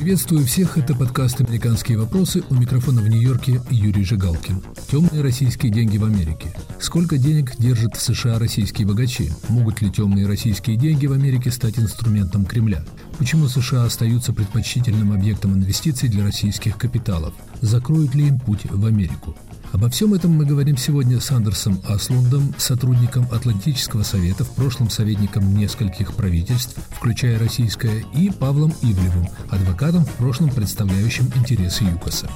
Приветствую 0.00 0.46
всех, 0.46 0.78
это 0.78 0.94
подкаст 0.94 1.42
«Американские 1.42 1.98
вопросы». 1.98 2.42
У 2.48 2.54
микрофона 2.54 3.02
в 3.02 3.08
Нью-Йорке 3.08 3.60
Юрий 3.68 4.02
Жигалкин. 4.02 4.62
Темные 4.90 5.20
российские 5.20 5.70
деньги 5.70 5.98
в 5.98 6.04
Америке. 6.04 6.54
Сколько 6.80 7.18
денег 7.18 7.54
держат 7.58 7.96
в 7.96 8.00
США 8.00 8.38
российские 8.38 8.88
богачи? 8.88 9.30
Могут 9.50 9.82
ли 9.82 9.90
темные 9.90 10.26
российские 10.26 10.76
деньги 10.76 11.04
в 11.04 11.12
Америке 11.12 11.50
стать 11.50 11.78
инструментом 11.78 12.46
Кремля? 12.46 12.82
Почему 13.18 13.46
США 13.46 13.84
остаются 13.84 14.32
предпочтительным 14.32 15.12
объектом 15.12 15.52
инвестиций 15.52 16.08
для 16.08 16.24
российских 16.24 16.78
капиталов? 16.78 17.34
Закроют 17.60 18.14
ли 18.14 18.28
им 18.28 18.38
путь 18.38 18.64
в 18.70 18.86
Америку? 18.86 19.36
Обо 19.72 19.88
всем 19.88 20.14
этом 20.14 20.32
мы 20.32 20.44
говорим 20.44 20.76
сегодня 20.76 21.20
с 21.20 21.30
Андерсом 21.30 21.80
Аслундом, 21.84 22.52
сотрудником 22.58 23.26
Атлантического 23.30 24.02
совета, 24.02 24.44
в 24.44 24.50
прошлом 24.50 24.90
советником 24.90 25.54
нескольких 25.54 26.14
правительств, 26.14 26.76
включая 26.90 27.38
российское, 27.38 28.04
и 28.12 28.30
Павлом 28.30 28.72
Ивлевым, 28.82 29.28
адвокатом, 29.48 30.04
в 30.04 30.12
прошлом 30.14 30.50
представляющим 30.50 31.26
интересы 31.36 31.84
ЮКОСа. 31.84 32.28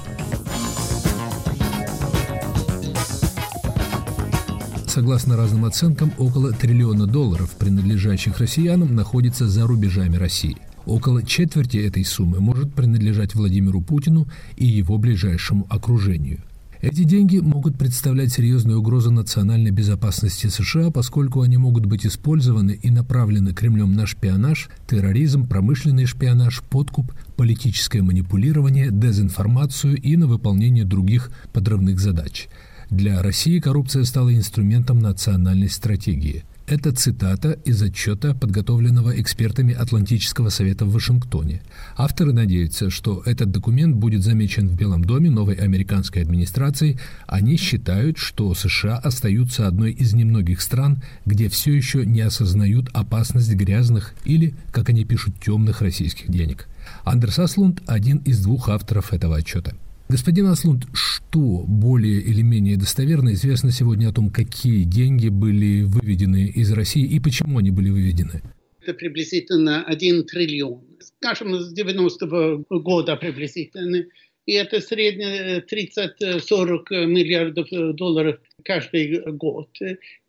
Согласно 4.87 5.35
разным 5.35 5.65
оценкам, 5.65 6.13
около 6.17 6.53
триллиона 6.53 7.05
долларов, 7.05 7.51
принадлежащих 7.59 8.37
россиянам, 8.37 8.95
находится 8.95 9.45
за 9.45 9.67
рубежами 9.67 10.15
России. 10.15 10.55
Около 10.85 11.21
четверти 11.21 11.77
этой 11.77 12.05
суммы 12.05 12.39
может 12.39 12.73
принадлежать 12.73 13.35
Владимиру 13.35 13.81
Путину 13.81 14.25
и 14.55 14.65
его 14.65 14.97
ближайшему 14.97 15.65
окружению– 15.69 16.39
эти 16.85 17.03
деньги 17.03 17.39
могут 17.39 17.79
представлять 17.79 18.31
серьезную 18.31 18.79
угрозу 18.79 19.09
национальной 19.09 19.71
безопасности 19.71 20.47
США, 20.47 20.91
поскольку 20.91 21.41
они 21.41 21.57
могут 21.57 21.87
быть 21.87 22.05
использованы 22.05 22.79
и 22.79 22.91
направлены 22.91 23.53
Кремлем 23.53 23.93
на 23.93 24.05
шпионаж, 24.05 24.69
терроризм, 24.87 25.47
промышленный 25.47 26.05
шпионаж, 26.05 26.61
подкуп, 26.61 27.11
политическое 27.37 28.03
манипулирование, 28.03 28.89
дезинформацию 28.91 29.95
и 29.95 30.15
на 30.15 30.27
выполнение 30.27 30.85
других 30.85 31.31
подрывных 31.53 31.99
задач. 31.99 32.49
Для 32.91 33.23
России 33.23 33.59
коррупция 33.59 34.03
стала 34.03 34.35
инструментом 34.35 34.99
национальной 34.99 35.69
стратегии– 35.69 36.43
это 36.67 36.91
цитата 36.91 37.51
из 37.65 37.81
отчета, 37.81 38.33
подготовленного 38.33 39.19
экспертами 39.19 39.73
Атлантического 39.73 40.49
совета 40.49 40.85
в 40.85 40.93
Вашингтоне. 40.93 41.61
Авторы 41.95 42.33
надеются, 42.33 42.89
что 42.89 43.21
этот 43.25 43.51
документ 43.51 43.95
будет 43.95 44.23
замечен 44.23 44.67
в 44.67 44.75
Белом 44.75 45.03
доме 45.03 45.29
новой 45.29 45.55
американской 45.55 46.21
администрации. 46.21 46.99
Они 47.27 47.57
считают, 47.57 48.17
что 48.17 48.53
США 48.53 48.97
остаются 48.97 49.67
одной 49.67 49.91
из 49.91 50.13
немногих 50.13 50.61
стран, 50.61 51.03
где 51.25 51.49
все 51.49 51.73
еще 51.73 52.05
не 52.05 52.21
осознают 52.21 52.89
опасность 52.93 53.53
грязных 53.53 54.13
или, 54.23 54.55
как 54.71 54.89
они 54.89 55.05
пишут, 55.05 55.35
темных 55.39 55.81
российских 55.81 56.29
денег. 56.29 56.67
Андерс 57.03 57.39
Аслунд– 57.39 57.81
один 57.87 58.17
из 58.17 58.41
двух 58.41 58.69
авторов 58.69 59.13
этого 59.13 59.37
отчета. 59.37 59.73
Господин 60.07 60.45
Аслунд, 60.47 60.83
что 60.93 61.65
более 61.67 62.21
или 62.21 62.43
менее 62.43 62.77
достоверно 62.77 63.33
известно 63.33 63.71
сегодня 63.71 64.09
о 64.09 64.13
том, 64.13 64.29
какие 64.29 64.83
деньги 64.83 65.29
были 65.29 65.81
выведены 65.81 66.45
из 66.45 66.71
России 66.71 67.03
и 67.03 67.19
почему 67.19 67.57
они 67.57 67.71
были 67.71 67.89
выведены? 67.89 68.43
Это 68.81 68.93
приблизительно 68.93 69.83
1 69.83 70.25
триллион. 70.25 70.83
Скажем, 70.99 71.59
с 71.59 71.73
90-го 71.75 72.79
года 72.81 73.15
приблизительно. 73.15 74.05
И 74.45 74.53
это 74.53 74.79
среднее 74.79 75.65
30-40 75.67 77.07
миллиардов 77.07 77.67
долларов 77.95 78.39
каждый 78.63 79.23
год. 79.31 79.69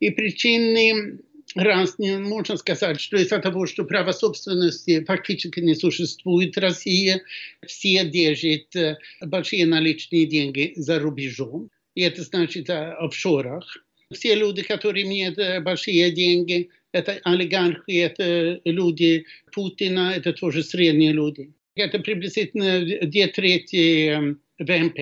И 0.01 0.11
причины 0.11 1.19
разные. 1.55 2.19
Можно 2.19 2.57
сказать, 2.57 3.01
что 3.01 3.17
из-за 3.17 3.39
того, 3.39 3.67
что 3.67 3.85
право 3.85 4.13
собственности 4.13 5.05
фактически 5.05 5.61
не 5.61 5.75
существует 5.75 6.57
в 6.57 6.61
России, 6.61 7.23
все 7.67 8.05
держат 8.05 8.75
э, 8.75 8.99
большие 9.21 9.67
наличные 9.67 10.27
деньги 10.27 10.73
за 10.77 10.99
рубежом. 10.99 11.71
И 11.95 12.03
это 12.03 12.23
значит 12.23 12.69
о 12.71 12.95
офшорах. 12.97 13.65
Все 14.13 14.35
люди, 14.35 14.63
которые 14.63 15.07
имеют 15.07 15.39
э, 15.39 15.61
большие 15.61 16.11
деньги, 16.11 16.71
это 16.93 17.21
олигархи, 17.25 17.93
это 17.93 18.61
люди 18.65 19.27
Путина, 19.53 20.13
это 20.17 20.33
тоже 20.33 20.63
средние 20.63 21.13
люди. 21.13 21.53
Это 21.75 21.99
приблизительно 21.99 22.81
две 23.07 23.27
трети 23.29 24.09
э, 24.09 24.35
ВМП. 24.59 24.99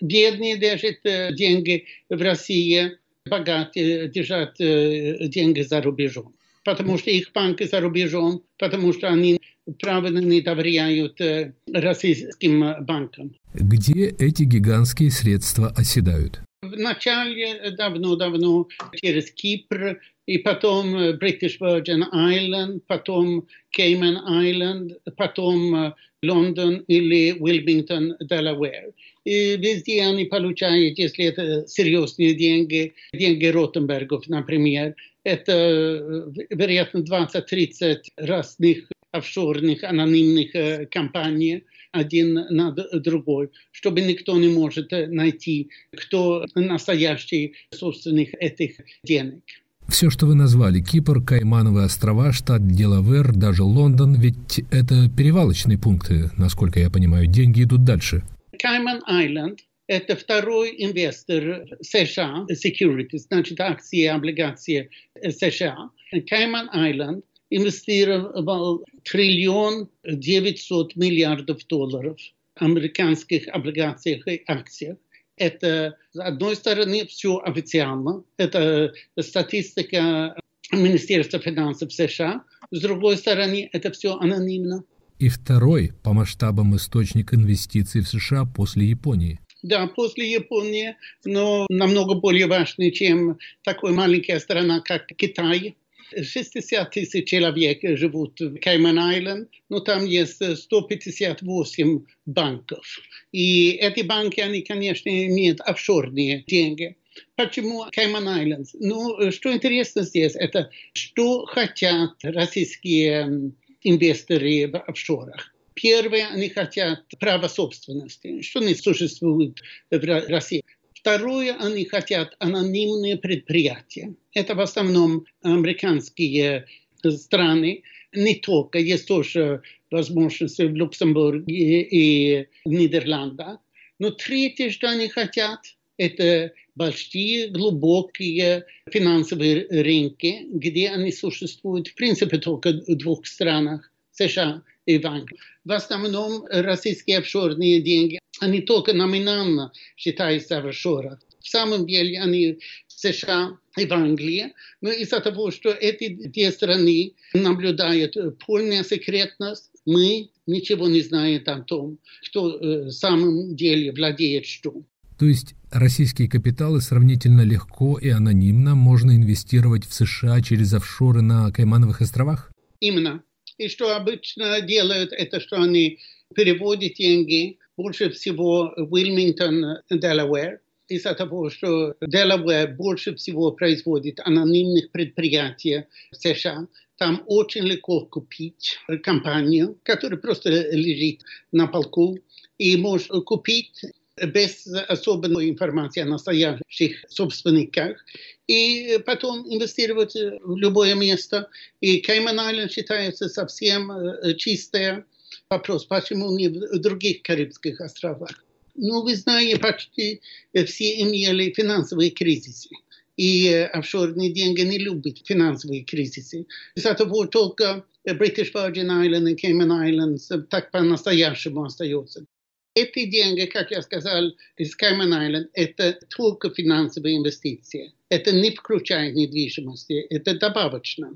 Бедные 0.00 0.58
держат 0.58 0.98
деньги 1.34 1.86
в 2.10 2.20
России, 2.20 2.98
богатые 3.28 4.08
держат 4.08 4.60
э, 4.60 5.26
деньги 5.28 5.62
за 5.62 5.80
рубежом. 5.82 6.34
Потому 6.64 6.98
что 6.98 7.10
их 7.10 7.30
банки 7.32 7.64
за 7.64 7.80
рубежом, 7.80 8.42
потому 8.58 8.92
что 8.92 9.08
они 9.08 9.40
правильно 9.80 10.18
не 10.18 10.40
доверяют 10.40 11.20
э, 11.20 11.52
российским 11.72 12.84
банкам. 12.84 13.34
Где 13.54 14.08
эти 14.18 14.42
гигантские 14.42 15.10
средства 15.10 15.72
оседают? 15.76 16.40
Вначале 16.62 17.70
давно-давно 17.76 18.66
через 18.94 19.30
Кипр, 19.30 20.00
и 20.26 20.38
потом 20.38 20.96
British 20.96 21.58
Virgin 21.60 22.02
Island, 22.12 22.80
потом 22.86 23.46
Cayman 23.76 24.16
Island, 24.28 24.96
потом 25.16 25.94
Лондон 26.28 26.84
или 26.88 27.36
Уилмингтон, 27.38 28.16
Делавэр. 28.20 28.92
И 29.24 29.56
везде 29.56 30.02
они 30.02 30.24
получают, 30.24 30.98
если 30.98 31.24
это 31.24 31.66
серьезные 31.66 32.34
деньги, 32.34 32.92
деньги 33.12 33.46
Ротенбергов, 33.46 34.28
например, 34.28 34.94
это, 35.24 36.30
вероятно, 36.50 36.98
20-30 36.98 37.96
разных 38.16 38.84
офшорных 39.10 39.82
анонимных 39.82 40.88
компаний, 40.90 41.64
один 41.92 42.34
над 42.50 43.02
другой, 43.02 43.48
чтобы 43.72 44.02
никто 44.02 44.38
не 44.38 44.48
может 44.48 44.90
найти, 44.90 45.70
кто 45.92 46.44
настоящий 46.54 47.54
собственник 47.70 48.34
этих 48.38 48.76
денег. 49.02 49.42
Все, 49.88 50.10
что 50.10 50.26
вы 50.26 50.34
назвали, 50.34 50.80
Кипр, 50.80 51.22
Каймановые 51.22 51.86
острова, 51.86 52.32
штат 52.32 52.66
Делавер, 52.66 53.32
даже 53.32 53.62
Лондон, 53.62 54.14
ведь 54.14 54.60
это 54.70 55.08
перевалочные 55.08 55.78
пункты, 55.78 56.30
насколько 56.36 56.80
я 56.80 56.90
понимаю, 56.90 57.26
деньги 57.26 57.62
идут 57.62 57.84
дальше. 57.84 58.22
Кайман 58.58 59.02
Айленд– 59.06 59.60
это 59.86 60.16
второй 60.16 60.74
инвестор 60.78 61.66
США, 61.80 62.46
security, 62.50 63.16
значит 63.16 63.60
акции 63.60 64.00
и 64.00 64.06
облигации 64.06 64.90
США. 65.22 65.90
Кайман 66.28 66.68
Айленд 66.72 67.24
инвестировал 67.48 68.84
триллион 69.04 69.88
девятьсот 70.04 70.96
миллиардов 70.96 71.64
долларов 71.68 72.18
американских 72.56 73.46
облигациях 73.48 74.26
и 74.26 74.42
акциях. 74.46 74.96
Это, 75.36 75.96
с 76.12 76.18
одной 76.18 76.56
стороны, 76.56 77.06
все 77.06 77.38
официально. 77.38 78.24
Это 78.38 78.92
статистика 79.20 80.34
Министерства 80.72 81.38
финансов 81.38 81.92
США. 81.92 82.42
С 82.70 82.80
другой 82.80 83.16
стороны, 83.16 83.68
это 83.72 83.92
все 83.92 84.16
анонимно. 84.16 84.84
И 85.18 85.28
второй 85.28 85.92
по 86.02 86.12
масштабам 86.12 86.76
источник 86.76 87.32
инвестиций 87.32 88.02
в 88.02 88.08
США 88.08 88.44
после 88.44 88.86
Японии. 88.86 89.40
Да, 89.62 89.86
после 89.86 90.30
Японии, 90.30 90.96
но 91.24 91.66
намного 91.70 92.14
более 92.14 92.46
важный, 92.46 92.90
чем 92.92 93.38
такой 93.64 93.92
маленькая 93.92 94.38
страна, 94.38 94.80
как 94.80 95.06
Китай. 95.06 95.76
60 96.14 96.90
тысяч 96.90 97.28
человек 97.28 97.80
живут 97.98 98.40
в 98.40 98.58
Кайман-Айленд, 98.58 99.48
но 99.68 99.80
там 99.80 100.04
есть 100.04 100.42
158 100.56 102.04
банков. 102.26 103.00
И 103.32 103.70
эти 103.72 104.02
банки, 104.02 104.40
они, 104.40 104.62
конечно, 104.62 105.08
имеют 105.08 105.60
офшорные 105.60 106.44
деньги. 106.46 106.96
Почему 107.34 107.84
Кайман 107.92 108.28
Айленд? 108.28 108.68
Ну, 108.74 109.30
что 109.30 109.52
интересно 109.52 110.02
здесь, 110.02 110.34
это 110.34 110.70
что 110.92 111.46
хотят 111.46 112.12
российские 112.22 113.52
инвесторы 113.82 114.68
в 114.68 114.78
офшорах. 114.78 115.52
Первое, 115.74 116.28
они 116.28 116.48
хотят 116.48 117.04
право 117.20 117.48
собственности, 117.48 118.40
что 118.40 118.60
не 118.60 118.74
существует 118.74 119.60
в 119.90 120.28
России. 120.28 120.64
Второе, 121.06 121.54
они 121.60 121.84
хотят 121.84 122.34
анонимные 122.40 123.16
предприятия. 123.16 124.16
Это 124.34 124.56
в 124.56 124.60
основном 124.60 125.24
американские 125.40 126.66
страны. 127.00 127.84
Не 128.12 128.34
только, 128.34 128.80
есть 128.80 129.06
тоже 129.06 129.62
возможности 129.92 130.62
в 130.62 130.74
Люксембурге 130.74 131.82
и 131.82 132.48
в 132.64 132.70
Нидерландах. 132.70 133.60
Но 134.00 134.10
третье, 134.10 134.68
что 134.70 134.90
они 134.90 135.06
хотят, 135.06 135.60
это 135.96 136.52
большие, 136.74 137.50
глубокие 137.50 138.66
финансовые 138.90 139.68
рынки, 139.68 140.40
где 140.50 140.90
они 140.90 141.12
существуют 141.12 141.86
в 141.86 141.94
принципе 141.94 142.38
только 142.38 142.72
в 142.72 142.96
двух 142.96 143.28
странах, 143.28 143.92
США 144.10 144.60
и 144.86 144.98
в 144.98 145.06
Англии. 145.06 145.38
В 145.64 145.70
основном 145.70 146.46
российские 146.50 147.18
офшорные 147.18 147.80
деньги 147.80 148.18
они 148.40 148.60
только 148.60 148.92
номинально 148.92 149.72
считаются 149.96 150.60
в 150.60 150.66
офшорах. 150.66 151.20
В 151.40 151.48
самом 151.48 151.86
деле 151.86 152.20
они 152.20 152.58
США 152.88 153.58
и 153.76 153.86
в 153.86 153.92
Англии, 153.92 154.52
но 154.80 154.90
из-за 154.90 155.20
того, 155.20 155.50
что 155.50 155.70
эти 155.70 156.08
две 156.08 156.50
страны 156.50 157.12
наблюдают 157.34 158.16
полная 158.44 158.82
секретность, 158.82 159.70
мы 159.84 160.30
ничего 160.46 160.88
не 160.88 161.02
знает 161.02 161.48
о 161.48 161.60
том, 161.60 161.98
кто 162.28 162.58
в 162.58 162.90
самом 162.90 163.54
деле 163.54 163.92
владеет 163.92 164.46
что. 164.46 164.82
То 165.18 165.26
есть 165.26 165.54
российские 165.70 166.28
капиталы 166.28 166.80
сравнительно 166.80 167.42
легко 167.42 167.98
и 167.98 168.08
анонимно 168.08 168.74
можно 168.74 169.12
инвестировать 169.12 169.86
в 169.86 169.94
США 169.94 170.42
через 170.42 170.74
офшоры 170.74 171.22
на 171.22 171.52
Каймановых 171.52 172.02
островах? 172.02 172.50
Именно. 172.80 173.22
И 173.56 173.68
что 173.68 173.96
обычно 173.96 174.60
делают, 174.60 175.12
это 175.12 175.40
что 175.40 175.62
они 175.62 176.00
переводят 176.34 176.94
деньги, 176.94 177.58
больше 177.76 178.10
всего 178.10 178.72
Уилмингтон, 178.76 179.78
Делавэр, 179.90 180.60
из-за 180.88 181.14
того, 181.14 181.50
что 181.50 181.94
Делавэр 182.00 182.74
больше 182.74 183.14
всего 183.14 183.52
производит 183.52 184.20
анонимных 184.20 184.90
предприятий 184.92 185.84
в 186.10 186.16
США. 186.16 186.68
Там 186.96 187.22
очень 187.26 187.64
легко 187.64 188.06
купить 188.06 188.78
компанию, 189.02 189.78
которая 189.82 190.18
просто 190.18 190.50
лежит 190.70 191.22
на 191.52 191.66
полку, 191.66 192.18
и 192.58 192.76
можешь 192.76 193.08
купить 193.24 193.82
без 194.16 194.66
особенной 194.66 195.50
информации 195.50 196.00
о 196.00 196.06
настоящих 196.06 197.04
собственниках, 197.08 198.02
и 198.46 198.98
потом 199.04 199.46
инвестировать 199.52 200.14
в 200.14 200.56
любое 200.56 200.94
место. 200.94 201.50
И 201.80 202.00
Кайман-Айленд 202.00 202.72
считается 202.72 203.28
совсем 203.28 203.90
э, 203.90 204.34
чистое. 204.36 205.04
Вопрос, 205.48 205.84
почему 205.84 206.36
не 206.36 206.48
в 206.48 206.80
других 206.80 207.22
Карибских 207.22 207.80
островах? 207.80 208.44
Ну, 208.74 209.02
вы 209.04 209.14
знаете, 209.14 209.56
почти 209.60 210.20
все 210.52 211.02
имели 211.02 211.52
финансовые 211.52 212.10
кризисы. 212.10 212.70
И 213.16 213.48
офшорные 213.72 214.32
деньги 214.32 214.62
не 214.62 214.78
любят 214.78 215.24
финансовые 215.24 215.84
кризисы. 215.84 216.46
Из-за 216.74 216.94
того 216.94 217.26
только 217.26 217.84
British 218.04 218.52
Virgin 218.52 218.88
Islands 218.88 219.30
и 219.30 219.34
Cayman 219.36 219.88
Islands 219.88 220.42
так 220.50 220.72
по-настоящему 220.72 221.64
остаются. 221.64 222.26
Эти 222.74 223.06
деньги, 223.06 223.46
как 223.46 223.70
я 223.70 223.82
сказал, 223.82 224.32
из 224.56 224.76
Cayman 224.76 225.12
Island, 225.12 225.46
это 225.52 225.96
только 226.16 226.50
финансовые 226.50 227.18
инвестиции. 227.18 227.92
Это 228.08 228.32
не 228.32 228.50
включает 228.50 229.14
недвижимости, 229.14 229.94
это 230.10 230.36
добавочно. 230.36 231.14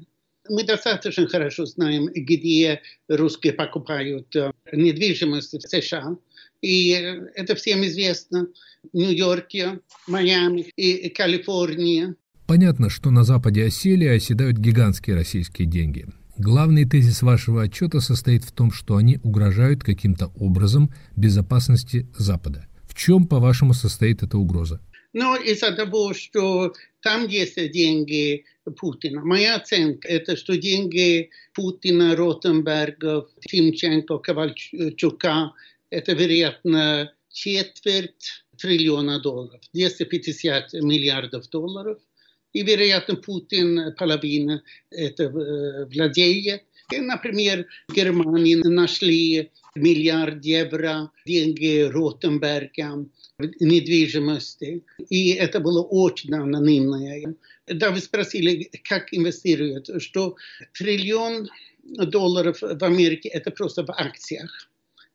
Мы 0.51 0.65
достаточно 0.65 1.29
хорошо 1.29 1.65
знаем, 1.65 2.09
где 2.13 2.83
русские 3.09 3.53
покупают 3.53 4.35
недвижимость 4.73 5.55
в 5.55 5.61
США. 5.61 6.17
И 6.61 6.91
это 7.37 7.55
всем 7.55 7.85
известно. 7.85 8.49
В 8.93 8.97
Нью-Йорке, 8.97 9.79
Майами 10.09 10.63
и 10.75 11.09
Калифорнии. 11.11 12.17
Понятно, 12.49 12.91
что 12.91 13.13
на 13.13 13.23
западе 13.23 13.65
осели 13.65 14.07
оседают 14.07 14.57
гигантские 14.57 15.15
российские 15.15 15.69
деньги. 15.69 16.07
Главный 16.37 16.85
тезис 16.85 17.23
вашего 17.23 17.63
отчета 17.63 18.01
состоит 18.01 18.43
в 18.43 18.51
том, 18.51 18.73
что 18.73 18.97
они 18.97 19.21
угрожают 19.23 19.85
каким-то 19.85 20.33
образом 20.35 20.93
безопасности 21.15 22.09
Запада. 22.19 22.67
В 22.89 22.97
чем, 22.97 23.29
по-вашему, 23.29 23.73
состоит 23.73 24.25
эта 24.25 24.37
угроза? 24.37 24.81
Ну, 25.13 25.41
из-за 25.41 25.73
того, 25.73 26.13
что 26.13 26.73
там 27.03 27.29
есть 27.29 27.57
деньги 27.71 28.45
Путина. 28.75 29.25
Моя 29.25 29.57
оценка– 29.57 30.09
это 30.09 30.37
что 30.37 30.57
деньги 30.57 31.31
Путина, 31.55 32.17
Ротенберга, 32.17 33.27
Тимченко, 33.49 34.19
Ковальчука– 34.19 35.53
это, 35.91 36.13
вероятно, 36.13 37.13
четверть 37.31 38.45
триллиона 38.59 39.21
долларов, 39.21 39.61
250 39.73 40.75
миллиардов 40.75 41.49
долларов– 41.51 41.99
и, 42.53 42.63
вероятно, 42.63 43.17
Путин 43.17 43.95
половина 43.97 44.63
это 44.91 45.29
владеет. 45.29 46.65
И, 46.93 46.99
например, 46.99 47.67
в 47.89 47.95
Германии 47.95 48.57
нашли 48.57 49.51
миллиард 49.75 50.45
евро 50.45 51.11
деньги 51.27 51.89
Ротенберга 51.91 53.07
недвижимости. 53.39 54.85
И 55.09 55.31
это 55.33 55.61
было 55.61 55.83
очень 55.83 56.35
анонимное. 56.35 57.35
Да, 57.67 57.91
вы 57.91 58.01
спросили, 58.01 58.71
как 58.89 59.13
инвестируют, 59.13 60.03
что 60.03 60.37
триллион 60.73 61.49
долларов 61.85 62.61
в 62.61 62.85
Америке 62.85 63.29
это 63.29 63.51
просто 63.51 63.85
в 63.85 63.91
акциях. 63.91 64.69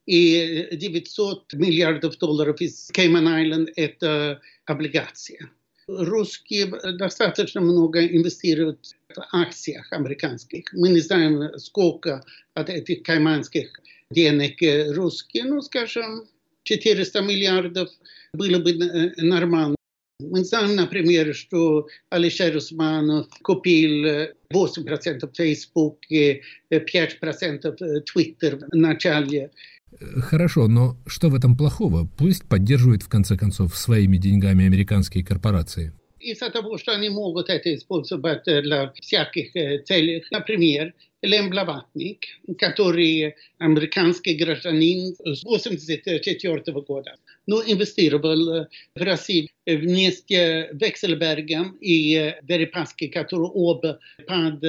И 0.06 0.68
900 0.72 1.54
миллиардов 1.54 2.18
долларов 2.18 2.62
из 2.62 2.92
Cayman-Island 2.92 3.74
это 3.76 4.40
облигация 4.66 5.50
русские 5.88 6.68
достаточно 6.98 7.62
много 7.62 8.06
инвестируют 8.06 8.96
в 9.16 9.20
акциях 9.32 9.92
американских. 9.92 10.66
Мы 10.74 10.90
не 10.90 11.00
знаем, 11.00 11.58
сколько 11.58 12.24
от 12.54 12.70
этих 12.70 13.04
кайманских 13.04 13.80
денег 14.12 14.58
русские, 14.96 15.46
ну, 15.46 15.62
скажем, 15.62 16.26
400 16.64 17.22
миллиардов 17.22 17.90
было 18.34 18.60
бы 18.60 19.14
нормально. 19.18 19.76
Мы 20.22 20.46
знаем, 20.46 20.76
например, 20.76 21.36
что 21.36 21.88
Алишер 22.10 22.56
Усманов 22.56 23.28
купил 23.42 24.30
8% 24.54 25.30
Facebook 25.36 26.00
и 26.10 26.42
5% 26.72 28.04
Twitter 28.06 28.64
в 28.72 28.76
начале 28.76 29.52
Хорошо, 30.00 30.68
но 30.68 30.98
что 31.06 31.30
в 31.30 31.36
этом 31.36 31.56
плохого? 31.56 32.06
Пусть 32.18 32.44
поддерживают, 32.44 33.04
в 33.04 33.08
конце 33.08 33.38
концов, 33.38 33.78
своими 33.78 34.18
деньгами 34.18 34.66
американские 34.66 35.24
корпорации. 35.24 35.94
Из-за 36.26 36.50
того, 36.50 36.78
что 36.80 36.92
они 36.92 37.10
могут 37.10 37.50
это 37.50 37.76
использовать 37.76 38.46
для 38.46 38.92
всяких 39.00 39.52
целей. 39.86 40.24
Например, 40.32 40.92
Лем 41.22 41.52
Блаватник, 41.52 42.26
который 42.58 43.36
американский 43.60 44.34
гражданин 44.34 45.14
с 45.16 45.44
1984 45.46 46.82
года, 46.82 47.16
но 47.46 47.62
инвестировал 47.62 48.68
в 48.96 49.02
Россию 49.02 49.50
вместе 49.68 50.70
с 50.72 50.82
Векселбергом 50.82 51.78
и 51.80 52.34
Дерипаски, 52.42 53.08
которые 53.08 53.52
оба 53.54 54.00
под 54.26 54.64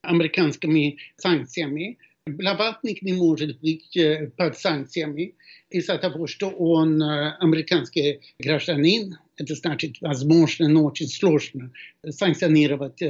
американскими 0.00 0.96
санкциями. 1.18 1.98
Blavatnik 2.26 2.98
не 3.02 3.12
может 3.12 3.60
быть 3.60 3.96
под 4.36 4.58
санкциями 4.58 5.34
из-за 5.70 5.98
того, 5.98 6.26
что 6.26 6.48
он 6.48 7.02
американский 7.02 8.20
гражданин. 8.38 9.18
Это 9.36 9.54
значит, 9.54 10.00
возможно, 10.00 10.68
но 10.68 10.84
очень 10.84 11.08
сложно 11.08 11.70
санкционировать 12.08 13.00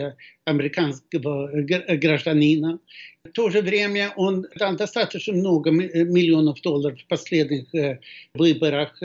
американского 0.45 1.51
гражданина. 1.97 2.81
В 3.25 3.31
то 3.31 3.51
же 3.51 3.63
время 3.63 4.13
он 4.17 4.47
дал 4.57 4.77
достаточно 4.77 5.33
много 5.33 5.71
миллионов 5.71 6.61
долларов 6.61 7.01
в 7.01 7.07
последних 7.07 7.67
выборах 8.35 9.01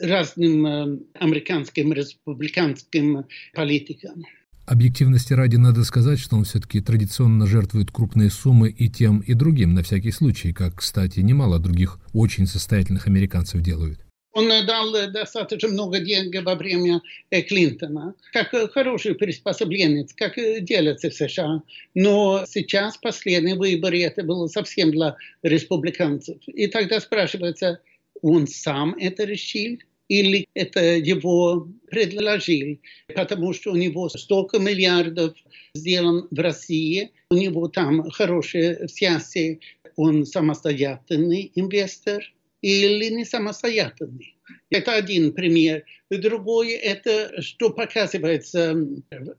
разным 0.00 1.06
американским 1.14 1.92
республиканским 1.92 3.24
политикам. 3.54 4.24
Объективности 4.64 5.32
ради 5.32 5.56
надо 5.56 5.84
сказать, 5.84 6.20
что 6.20 6.36
он 6.36 6.44
все-таки 6.44 6.80
традиционно 6.80 7.46
жертвует 7.46 7.90
крупные 7.90 8.30
суммы 8.30 8.70
и 8.70 8.88
тем, 8.88 9.18
и 9.20 9.34
другим, 9.34 9.74
на 9.74 9.82
всякий 9.82 10.12
случай, 10.12 10.52
как, 10.52 10.76
кстати, 10.76 11.18
немало 11.20 11.58
других 11.58 11.98
очень 12.12 12.46
состоятельных 12.46 13.08
американцев 13.08 13.60
делают. 13.60 14.00
Он 14.34 14.48
дал 14.66 14.92
достаточно 15.12 15.68
много 15.68 15.98
денег 15.98 16.42
во 16.44 16.54
время 16.54 17.02
Клинтона, 17.30 18.14
как 18.32 18.72
хороший 18.72 19.14
приспособленец, 19.14 20.14
как 20.14 20.36
делается 20.64 21.10
в 21.10 21.14
США. 21.14 21.62
Но 21.94 22.44
сейчас 22.48 22.96
последние 22.96 23.56
выборы 23.56 24.00
это 24.00 24.22
было 24.22 24.46
совсем 24.46 24.90
для 24.90 25.16
республиканцев. 25.42 26.38
И 26.46 26.66
тогда 26.68 27.00
спрашивается, 27.00 27.80
он 28.22 28.46
сам 28.46 28.94
это 28.98 29.24
решил? 29.24 29.78
Или 30.12 30.46
это 30.52 30.80
его 30.80 31.66
предложил, 31.90 32.78
потому 33.14 33.54
что 33.54 33.72
у 33.72 33.76
него 33.76 34.10
столько 34.10 34.58
миллиардов 34.58 35.34
сделан 35.74 36.28
в 36.30 36.38
России, 36.38 37.12
у 37.30 37.36
него 37.36 37.66
там 37.68 38.10
хорошие 38.10 38.88
связи, 38.88 39.60
он 39.96 40.26
самостоятельный 40.26 41.50
инвестор 41.54 42.22
или 42.60 43.08
не 43.08 43.24
самостоятельный. 43.24 44.36
Это 44.68 44.92
один 44.92 45.32
пример. 45.32 45.84
Другой– 46.10 46.72
это 46.72 47.40
что 47.40 47.70
показывается 47.70 48.76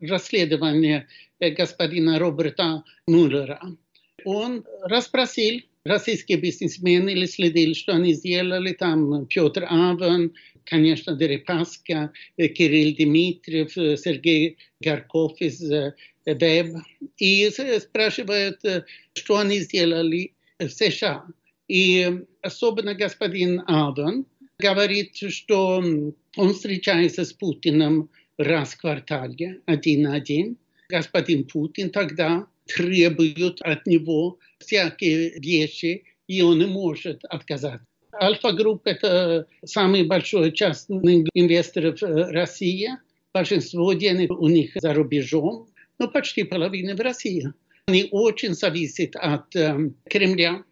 расследование 0.01 1.07
господина 1.39 2.17
Роберта 2.17 2.83
Мюллера. 3.07 3.61
Он 4.25 4.65
расспросил 4.81 5.61
российские 5.85 6.37
бизнесмены 6.37 7.11
или 7.11 7.25
следил, 7.25 7.75
что 7.75 7.93
они 7.93 8.13
сделали 8.13 8.73
там 8.73 9.25
Петр 9.27 9.65
Авен, 9.69 10.33
конечно, 10.65 11.15
Дерипаска, 11.15 12.11
Кирилл 12.37 12.95
Дмитриев, 12.95 13.73
Сергей 13.99 14.57
Гарков 14.79 15.39
из 15.41 15.61
ВЭБ. 16.25 16.77
И 17.17 17.49
спрашивают, 17.49 18.61
что 19.13 19.37
они 19.37 19.59
сделали 19.59 20.33
в 20.59 20.69
США. 20.69 21.25
И 21.67 22.09
особенно 22.41 22.93
господин 22.93 23.61
Авен 23.67 24.25
говорит, 24.59 25.15
что 25.15 25.83
он 26.37 26.53
встречается 26.53 27.25
с 27.25 27.33
Путиным 27.33 28.09
раз 28.37 28.73
в 28.73 28.77
квартале, 28.77 29.59
один 29.65 30.03
на 30.03 30.15
один. 30.15 30.57
Господин 30.89 31.45
Путин 31.45 31.89
тогда 31.89 32.47
требует 32.65 33.61
от 33.61 33.85
него 33.85 34.39
всякие 34.65 35.39
вещи 35.39 36.03
и 36.27 36.41
он 36.41 36.59
не 36.59 36.65
может 36.65 37.23
отказаться. 37.25 37.85
Альфа-групп– 38.13 38.81
это 38.85 39.47
самый 39.65 40.03
большой 40.03 40.51
частный 40.51 41.25
инвестор 41.33 41.95
в 41.99 42.31
России. 42.31 42.89
Большинство 43.33 43.93
денег 43.93 44.31
у 44.31 44.47
них 44.47 44.71
за 44.75 44.93
рубежом, 44.93 45.67
но 45.97 46.07
почти 46.07 46.43
половина 46.43 46.95
в 46.95 46.99
России. 46.99 47.51
Они 47.87 48.07
очень 48.11 48.53
зависят 48.53 49.15
от 49.15 49.55
э, 49.55 49.89
Кремля. 50.09 50.63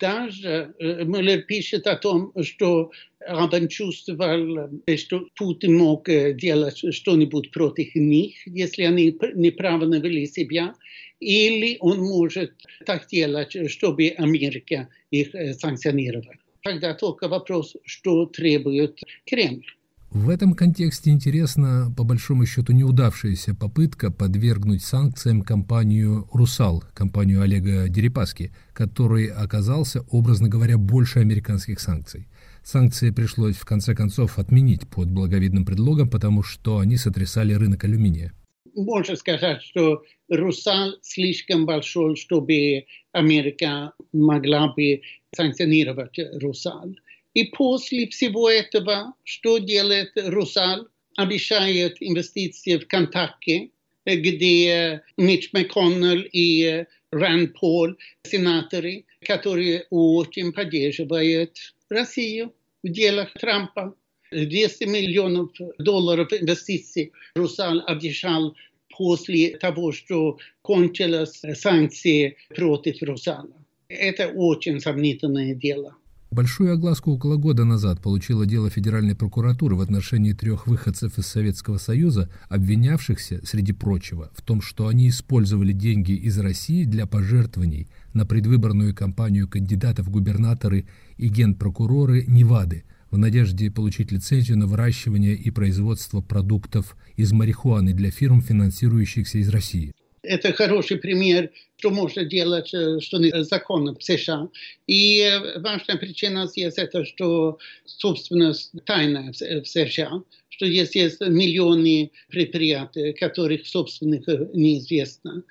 Даже 0.00 0.74
э, 0.78 1.04
Мюллер 1.04 1.42
пишет 1.42 1.86
о 1.86 1.96
том, 1.96 2.32
что 2.42 2.92
он 3.28 3.68
чувствовал, 3.68 4.70
что 4.96 5.26
Путин 5.36 5.76
мог 5.76 6.08
делать 6.08 6.82
что-нибудь 6.94 7.50
против 7.50 7.94
них, 7.94 8.34
если 8.46 8.82
они 8.82 9.16
неправильно 9.34 9.96
вели 9.96 10.26
себя, 10.26 10.74
или 11.20 11.76
он 11.80 12.00
может 12.00 12.52
так 12.84 13.08
делать, 13.08 13.56
чтобы 13.70 14.08
Америка 14.18 14.88
их 15.10 15.34
санкционировала. 15.58 16.34
Тогда 16.62 16.94
только 16.94 17.28
вопрос, 17.28 17.76
что 17.84 18.26
требует 18.26 18.98
Кремль. 19.24 19.64
В 20.10 20.30
этом 20.30 20.54
контексте 20.54 21.10
интересна, 21.10 21.92
по 21.96 22.04
большому 22.04 22.46
счету, 22.46 22.72
неудавшаяся 22.72 23.54
попытка 23.54 24.10
подвергнуть 24.10 24.82
санкциям 24.82 25.42
компанию 25.42 26.28
«Русал», 26.32 26.84
компанию 26.94 27.42
Олега 27.42 27.88
Дерипаски, 27.88 28.52
который 28.72 29.26
оказался, 29.26 30.02
образно 30.10 30.48
говоря, 30.48 30.78
больше 30.78 31.18
американских 31.18 31.80
санкций. 31.80 32.28
Санкции 32.66 33.10
пришлось, 33.10 33.54
в 33.54 33.64
конце 33.64 33.94
концов, 33.94 34.40
отменить 34.40 34.88
под 34.88 35.08
благовидным 35.08 35.64
предлогом, 35.64 36.10
потому 36.10 36.42
что 36.42 36.78
они 36.80 36.96
сотрясали 36.96 37.54
рынок 37.54 37.84
алюминия. 37.84 38.32
Можно 38.74 39.14
сказать, 39.14 39.62
что 39.62 40.02
«Русал» 40.28 40.94
слишком 41.00 41.64
большой, 41.64 42.16
чтобы 42.16 42.86
Америка 43.12 43.92
могла 44.12 44.74
бы 44.74 45.02
санкционировать 45.32 46.18
«Русал». 46.42 46.92
И 47.34 47.44
после 47.44 48.08
всего 48.08 48.50
этого, 48.50 49.14
что 49.22 49.58
делает 49.58 50.10
Русал? 50.16 50.88
Обещает 51.16 51.98
инвестиции 52.00 52.78
в 52.78 52.88
Кантаки, 52.88 53.70
где 54.04 55.02
Митч 55.16 55.52
МакКоннелл 55.52 56.24
и 56.32 56.84
Ранд 57.12 57.54
Пол, 57.60 57.94
сенаторы, 58.24 59.04
которые 59.20 59.86
очень 59.90 60.52
поддерживают 60.52 61.56
Россию 61.90 62.52
в 62.82 62.88
делах 62.88 63.32
Трампа. 63.34 63.94
200 64.32 64.84
миллионов 64.84 65.50
долларов 65.78 66.32
инвестиций 66.32 67.12
Русал 67.36 67.80
обещал 67.86 68.56
после 68.96 69.56
того, 69.56 69.92
что 69.92 70.38
кончились 70.62 71.42
санкции 71.58 72.36
против 72.54 73.00
Русала. 73.02 73.52
Это 73.88 74.26
очень 74.28 74.80
сомнительное 74.80 75.54
дело. 75.54 75.94
Большую 76.32 76.72
огласку 76.72 77.12
около 77.12 77.36
года 77.36 77.64
назад 77.64 78.02
получило 78.02 78.44
дело 78.46 78.68
Федеральной 78.68 79.14
прокуратуры 79.14 79.76
в 79.76 79.80
отношении 79.80 80.32
трех 80.32 80.66
выходцев 80.66 81.18
из 81.18 81.26
Советского 81.28 81.78
Союза, 81.78 82.28
обвинявшихся, 82.48 83.46
среди 83.46 83.72
прочего, 83.72 84.30
в 84.34 84.42
том, 84.42 84.60
что 84.60 84.88
они 84.88 85.08
использовали 85.08 85.72
деньги 85.72 86.12
из 86.12 86.36
России 86.38 86.84
для 86.84 87.06
пожертвований 87.06 87.88
на 88.16 88.26
предвыборную 88.26 88.94
кампанию 88.94 89.48
кандидатов 89.48 90.06
в 90.06 90.10
губернаторы 90.10 90.86
и 91.18 91.28
генпрокуроры 91.28 92.24
Невады 92.26 92.84
в 93.10 93.18
надежде 93.18 93.70
получить 93.70 94.10
лицензию 94.10 94.58
на 94.58 94.66
выращивание 94.66 95.34
и 95.34 95.50
производство 95.50 96.20
продуктов 96.20 96.96
из 97.16 97.32
марихуаны 97.32 97.92
для 97.92 98.10
фирм, 98.10 98.40
финансирующихся 98.40 99.38
из 99.38 99.48
России. 99.48 99.92
Это 100.22 100.52
хороший 100.52 100.96
пример, 100.96 101.50
что 101.76 101.90
можно 101.90 102.24
делать, 102.24 102.74
э, 102.74 102.98
что 103.00 103.18
законно 103.44 103.94
в 103.94 104.02
США. 104.02 104.48
И 104.88 105.20
э, 105.20 105.60
важная 105.60 105.96
причина 105.98 106.46
здесь 106.46 106.74
это, 106.78 107.04
что 107.04 107.58
собственность 107.84 108.72
тайная 108.84 109.32
в 109.32 109.66
США, 109.66 110.22
что 110.48 110.66
здесь 110.66 110.96
есть 110.96 111.20
миллионы 111.20 112.10
предприятий, 112.28 113.12
которых 113.12 113.66
собственных 113.66 114.28
э, 114.28 114.48
неизвестно. 114.52 115.44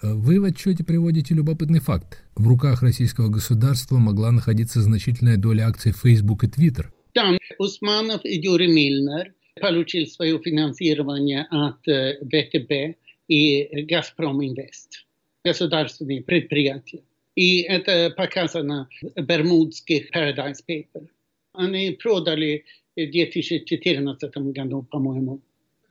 Вы 0.00 0.40
в 0.40 0.44
отчете 0.44 0.84
приводите 0.84 1.34
любопытный 1.34 1.80
факт. 1.80 2.22
В 2.36 2.46
руках 2.46 2.82
российского 2.82 3.28
государства 3.28 3.96
могла 3.98 4.30
находиться 4.30 4.80
значительная 4.80 5.36
доля 5.36 5.66
акций 5.66 5.92
Facebook 5.92 6.44
и 6.44 6.46
Twitter. 6.46 6.86
Да, 7.14 7.36
Усманов 7.58 8.24
и 8.24 8.38
Юрий 8.38 8.68
Мильнер 8.68 9.34
получил 9.60 10.06
свое 10.06 10.38
финансирование 10.38 11.48
от 11.50 11.80
ВТБ 11.80 12.96
и 13.26 13.82
Газпром 13.90 14.40
Инвест, 14.44 15.04
государственные 15.44 16.22
предприятия. 16.22 17.02
И 17.34 17.62
это 17.62 18.10
показано 18.16 18.88
в 19.02 19.20
бермудских 19.20 20.10
Paradise 20.14 20.60
Paper. 20.68 21.08
Они 21.54 21.90
продали 21.90 22.64
в 22.96 23.10
2014 23.10 24.36
году, 24.36 24.82
по-моему. 24.82 25.40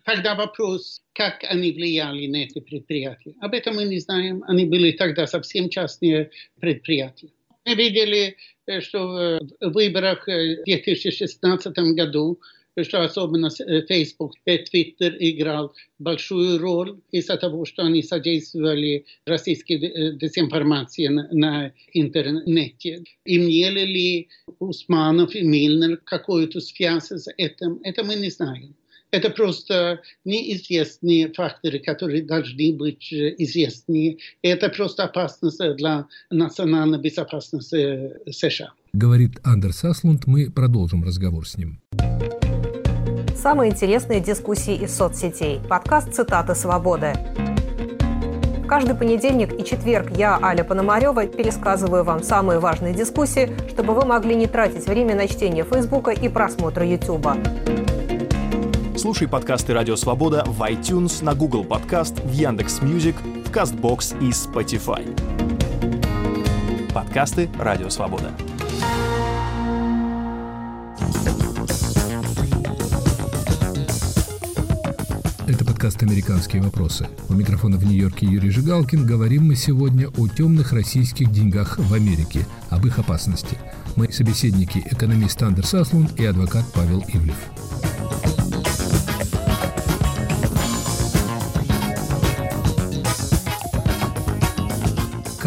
Тогда 0.08 0.36
вопрос, 0.36 1.02
как 1.14 1.44
они 1.44 1.74
влияли 1.74 2.28
на 2.28 2.38
эти 2.38 2.62
предприятия. 2.62 3.36
Об 3.42 3.54
этом 3.54 3.76
мы 3.76 3.84
не 3.84 4.00
знаем. 4.00 4.42
Они 4.48 4.64
были 4.64 4.94
тогда 4.94 5.28
совсем 5.28 5.68
частные 5.68 6.32
предприятия. 6.62 7.28
Мы 7.66 7.76
видели, 7.76 8.38
что 8.80 9.38
в 9.60 9.70
выборах 9.70 10.26
в 10.26 10.64
2016 10.64 11.78
году 11.94 12.40
что 12.84 13.02
особенно 13.02 13.50
Facebook 13.50 14.36
и 14.46 14.58
Twitter 14.58 15.14
играл 15.20 15.74
большую 15.98 16.60
роль 16.60 17.00
из-за 17.12 17.36
того, 17.36 17.66
что 17.66 17.82
они 17.82 18.04
содействовали 18.04 19.04
российской 19.26 19.78
дезинформации 20.16 21.08
на, 21.08 21.74
интернете. 21.92 23.04
Имели 23.26 23.82
ли 23.82 24.30
Усманов 24.60 25.34
и 25.34 25.42
Мильнер 25.42 25.98
какую-то 25.98 26.62
связь 26.62 27.12
с 27.12 27.28
этим? 27.36 27.80
Это 27.84 28.04
мы 28.04 28.14
не 28.14 28.30
знаем. 28.30 28.76
Это 29.12 29.30
просто 29.30 30.02
неизвестные 30.26 31.32
факторы, 31.34 31.80
которые 31.80 32.24
должны 32.24 32.74
быть 32.74 33.12
известны. 33.12 34.18
Это 34.42 34.70
просто 34.70 35.06
опасность 35.06 35.62
для 35.78 36.08
национальной 36.30 37.00
безопасности 37.00 38.12
США. 38.30 38.74
Говорит 38.94 39.40
Андерс 39.44 39.84
Аслунд. 39.86 40.28
Мы 40.28 40.52
продолжим 40.52 41.04
разговор 41.04 41.48
с 41.48 41.58
ним 41.58 41.80
самые 43.48 43.72
интересные 43.72 44.20
дискуссии 44.20 44.76
из 44.76 44.94
соцсетей. 44.94 45.62
Подкаст 45.70 46.14
«Цитаты 46.14 46.54
свободы». 46.54 47.14
Каждый 48.68 48.94
понедельник 48.94 49.58
и 49.58 49.64
четверг 49.64 50.18
я, 50.18 50.38
Аля 50.44 50.66
Пономарева, 50.66 51.28
пересказываю 51.28 52.04
вам 52.04 52.24
самые 52.24 52.60
важные 52.60 52.94
дискуссии, 52.94 53.50
чтобы 53.70 53.94
вы 53.94 54.06
могли 54.06 54.36
не 54.36 54.48
тратить 54.48 54.86
время 54.88 55.16
на 55.16 55.30
чтение 55.30 55.64
Фейсбука 55.64 56.12
и 56.12 56.28
просмотра 56.28 56.86
Ютуба. 56.86 57.38
Слушай 58.98 59.28
подкасты 59.28 59.74
«Радио 59.74 59.96
Свобода» 59.96 60.44
в 60.48 60.60
iTunes, 60.64 61.24
на 61.24 61.36
Google 61.36 61.64
Podcasts, 61.64 62.20
в 62.20 62.34
Яндекс 62.34 62.82
Music, 62.82 63.16
в 63.22 63.52
Castbox 63.52 64.20
и 64.20 64.32
Spotify. 64.32 65.06
Подкасты 66.94 67.48
«Радио 67.60 67.90
Свобода». 67.90 68.32
подкаст 75.88 76.02
«Американские 76.02 76.64
вопросы». 76.64 77.08
У 77.30 77.34
микрофона 77.34 77.78
в 77.78 77.86
Нью-Йорке 77.86 78.26
Юрий 78.26 78.50
Жигалкин. 78.50 79.06
Говорим 79.06 79.46
мы 79.46 79.56
сегодня 79.56 80.10
о 80.18 80.28
темных 80.28 80.74
российских 80.74 81.32
деньгах 81.32 81.78
в 81.78 81.94
Америке, 81.94 82.48
об 82.70 82.88
их 82.88 82.98
опасности. 82.98 83.60
Мои 83.96 84.12
собеседники– 84.12 84.84
экономист 84.92 85.42
Андерс 85.44 85.76
Аслун 85.76 86.10
и 86.18 86.26
адвокат 86.26 86.66
Павел 86.74 87.06
Ивлев. 87.14 87.38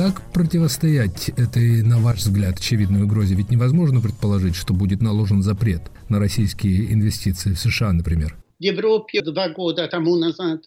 Как 0.03 0.33
противостоять 0.33 1.29
этой, 1.37 1.83
на 1.83 1.99
ваш 1.99 2.21
взгляд, 2.21 2.59
очевидной 2.59 3.03
угрозе? 3.03 3.35
Ведь 3.35 3.51
невозможно 3.51 4.01
предположить, 4.01 4.57
что 4.57 4.73
будет 4.73 5.03
наложен 5.03 5.43
запрет 5.43 5.83
на 6.09 6.19
российские 6.19 6.91
инвестиции 6.91 7.53
в 7.53 7.59
США, 7.59 7.93
например. 7.93 8.35
Европе 8.61 9.21
два 9.21 9.51
года 9.51 9.87
тому 9.89 10.17
назад 10.17 10.63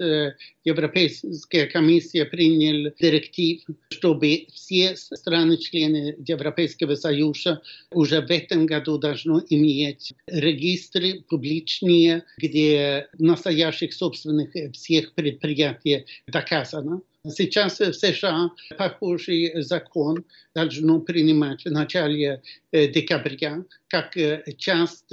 Европейская 0.64 1.66
комиссия 1.66 2.26
приняла 2.26 2.92
директив, 3.00 3.62
чтобы 3.90 4.46
все 4.54 4.96
страны-члены 4.96 6.16
Европейского 6.28 6.94
Союза 6.94 7.64
уже 7.90 8.22
в 8.22 8.30
этом 8.30 8.68
году 8.68 9.00
должны 9.00 9.42
иметь 9.50 10.14
регистры 10.28 11.24
публичные, 11.28 12.24
где 12.38 13.08
настоящих 13.18 13.94
собственных 13.94 14.52
всех 14.74 15.14
предприятий 15.14 16.06
доказано 16.28 17.02
Сейчас 17.26 17.80
в 17.80 17.94
США 17.94 18.52
похожий 18.78 19.62
закон 19.62 20.26
должно 20.54 21.00
принимать 21.00 21.64
в 21.64 21.72
начале 21.72 22.42
декабря 22.74 23.64
как 23.88 24.18
часть 24.58 25.06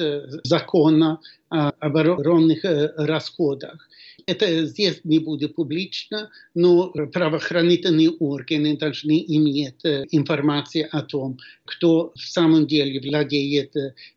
закона 0.43 1.21
о 1.51 1.71
оборонных 1.79 2.65
расходах. 2.97 3.89
Это 4.27 4.67
здесь 4.67 5.01
не 5.05 5.21
будет 5.21 5.55
публично, 5.55 6.31
но 6.53 6.89
правоохранительные 6.89 8.11
органы 8.11 8.77
должны 8.77 9.25
иметь 9.29 9.85
информацию 9.85 10.89
о 10.91 11.03
том, 11.03 11.39
кто 11.65 12.13
в 12.17 12.21
самом 12.21 12.67
деле 12.67 13.01
владеет 13.01 13.73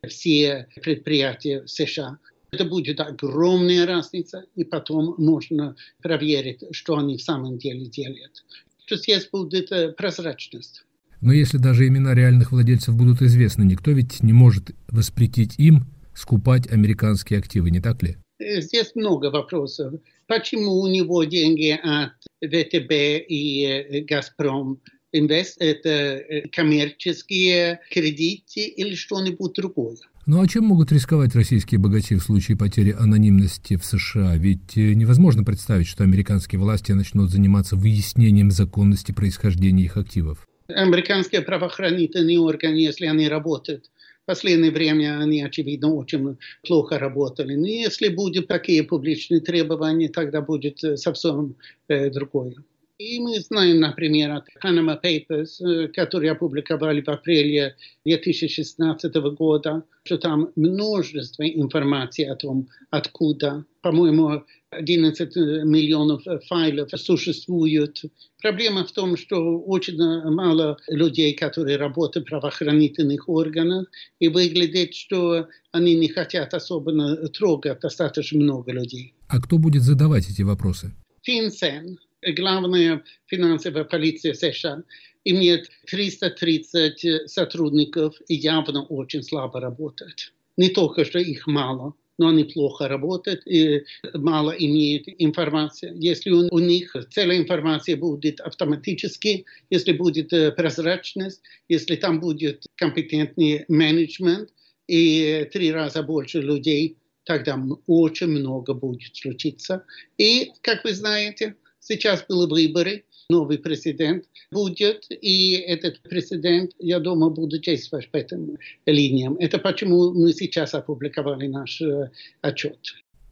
все 0.07 0.67
предприятия 0.81 1.67
США. 1.67 2.17
Это 2.53 2.65
будет 2.65 3.00
огромная 3.00 3.86
разница, 3.88 4.45
и 4.55 4.63
потом 4.63 5.15
можно 5.17 5.75
проверить, 6.01 6.63
что 6.72 6.98
они 6.98 7.17
в 7.17 7.22
самом 7.22 7.57
деле 7.57 7.86
делают. 7.88 8.43
То 8.88 8.95
есть 8.95 9.31
будет 9.31 9.95
прозрачность. 9.98 10.83
Но 11.22 11.33
если 11.33 11.57
даже 11.57 11.88
имена 11.88 12.13
реальных 12.13 12.51
владельцев 12.51 12.95
будут 12.95 13.22
известны, 13.22 13.63
никто 13.63 13.91
ведь 13.91 14.22
не 14.22 14.33
может 14.33 14.72
воспретить 14.89 15.55
им 15.57 15.86
скупать 16.13 16.67
американские 16.72 17.39
активы, 17.39 17.72
не 17.72 17.79
так 17.79 18.03
ли? 18.03 18.17
Здесь 18.39 18.91
много 18.93 19.31
вопросов. 19.31 19.93
Почему 20.27 20.81
у 20.81 20.88
него 20.88 21.24
деньги 21.24 21.79
от 21.81 22.12
ВТБ 22.43 22.91
и 23.29 24.05
Газпром 24.07 24.79
Инвест– 25.12 25.57
это 25.60 26.24
коммерческие 26.51 27.79
кредиты 27.89 28.65
или 28.65 28.95
что-нибудь 28.95 29.53
другое? 29.53 29.98
Ну 30.25 30.42
а 30.42 30.48
чем 30.48 30.63
могут 30.63 30.89
рисковать 30.94 31.36
российские 31.36 31.82
богачи 31.82 32.15
в 32.15 32.24
случае 32.24 32.58
потери 32.58 32.96
анонимности 32.98 33.75
в 33.75 33.84
США? 33.84 34.38
Ведь 34.38 34.77
э, 34.77 34.94
невозможно 34.94 35.44
представить, 35.44 35.88
что 35.88 36.06
американские 36.06 36.62
власти 36.62 36.94
начнут 36.94 37.30
заниматься 37.30 37.75
выяснением 37.75 38.50
законности 38.50 39.12
происхождения 39.12 39.84
их 39.84 39.98
активов. 39.98 40.48
Американские 40.70 41.42
правоохранительные 41.42 42.39
органы, 42.39 42.75
если 42.75 43.06
они 43.06 43.27
работают, 43.27 43.92
в 44.24 44.25
последнее 44.25 44.72
время 44.72 45.20
они, 45.20 45.44
очевидно, 45.44 45.94
очень 45.94 46.38
плохо 46.65 46.98
работали. 47.00 47.56
Но 47.56 47.68
если 47.68 48.08
будут 48.08 48.48
такие 48.48 48.82
публичные 48.84 49.42
требования, 49.42 50.08
тогда 50.08 50.39
будет 50.39 50.82
э, 50.86 50.96
совсем 50.96 51.56
э, 51.89 52.10
другое. 52.10 52.56
И 53.00 53.19
мы 53.19 53.39
знаем, 53.39 53.79
например, 53.79 54.31
от 54.31 54.45
Panama 54.63 55.00
Papers, 55.01 55.59
э, 55.65 55.88
которые 55.88 56.31
опубликовали 56.31 57.01
в 57.01 57.09
апреле 57.09 57.75
2016 58.05 59.15
года, 59.35 59.83
что 60.03 60.17
там 60.19 60.51
множество 60.55 61.43
информации 61.43 62.25
о 62.25 62.35
том, 62.35 62.67
откуда, 62.91 63.65
по-моему, 63.81 64.43
11 64.69 65.35
миллионов 65.65 66.23
файлов 66.47 66.89
существуют. 66.95 68.01
Проблема 68.41 68.85
в 68.85 68.91
том, 68.91 69.17
что 69.17 69.59
очень 69.59 69.97
мало 69.97 70.77
людей, 70.88 71.33
которые 71.33 71.77
работают 71.77 72.27
в 72.27 72.29
правоохранительных 72.29 73.27
органах, 73.27 73.88
и 74.19 74.27
выглядит, 74.27 74.93
что 74.93 75.47
они 75.71 75.95
не 75.95 76.09
хотят 76.09 76.53
особенно 76.53 77.15
трогать 77.29 77.79
достаточно 77.79 78.39
много 78.39 78.71
людей. 78.71 79.13
А 79.27 79.41
кто 79.41 79.57
будет 79.57 79.81
задавать 79.81 80.29
эти 80.29 80.43
вопросы? 80.43 80.93
FinCEN, 81.27 81.97
главная 82.36 83.03
финансовая 83.27 83.84
полиция 83.84 84.34
США, 84.34 84.84
имеет 85.25 85.70
330 85.88 87.30
сотрудников 87.30 88.15
и 88.27 88.36
явно 88.36 88.84
очень 88.84 89.24
слабо 89.24 89.60
работает. 89.60 90.34
Не 90.58 90.70
только, 90.70 91.06
что 91.06 91.20
их 91.20 91.48
мало, 91.48 91.96
но 92.18 92.27
они 92.30 92.44
плохо 92.44 92.88
работают 92.88 93.42
и 93.48 93.84
мало 94.13 94.51
имеют 94.51 95.08
информации. 95.18 95.92
Если 95.96 96.30
у, 96.30 96.48
у 96.51 96.60
них 96.60 96.96
целая 97.10 97.38
информация 97.38 97.98
будет 97.98 98.39
автоматически, 98.39 99.46
если 99.70 99.94
будет 99.94 100.30
прозрачность, 100.56 101.42
если 101.70 101.96
там 101.96 102.20
будет 102.20 102.65
компетентный 102.75 103.65
менеджмент 103.68 104.50
и 104.88 105.50
три 105.51 105.72
раза 105.72 106.03
больше 106.03 106.42
людей, 106.42 106.98
тогда 107.25 107.60
очень 107.88 108.27
много 108.27 108.74
будет 108.74 109.15
случиться. 109.15 109.86
И, 110.18 110.51
как 110.62 110.84
вы 110.84 110.94
знаете, 110.94 111.56
Сейчас 111.85 112.23
были 112.29 112.49
выборы, 112.49 113.03
новый 113.29 113.57
президент 113.57 114.23
будет, 114.51 115.05
и 115.09 115.55
этот 115.55 116.01
президент, 116.03 116.71
я 116.79 116.99
думаю, 116.99 117.31
будет 117.31 117.63
действовать 117.63 118.09
по 118.09 118.17
этим 118.17 118.57
линиям. 118.85 119.35
Это 119.37 119.59
почему 119.59 120.13
мы 120.13 120.31
сейчас 120.31 120.74
опубликовали 120.74 121.48
наш 121.48 121.81
э, 121.81 122.09
отчет. 122.41 122.79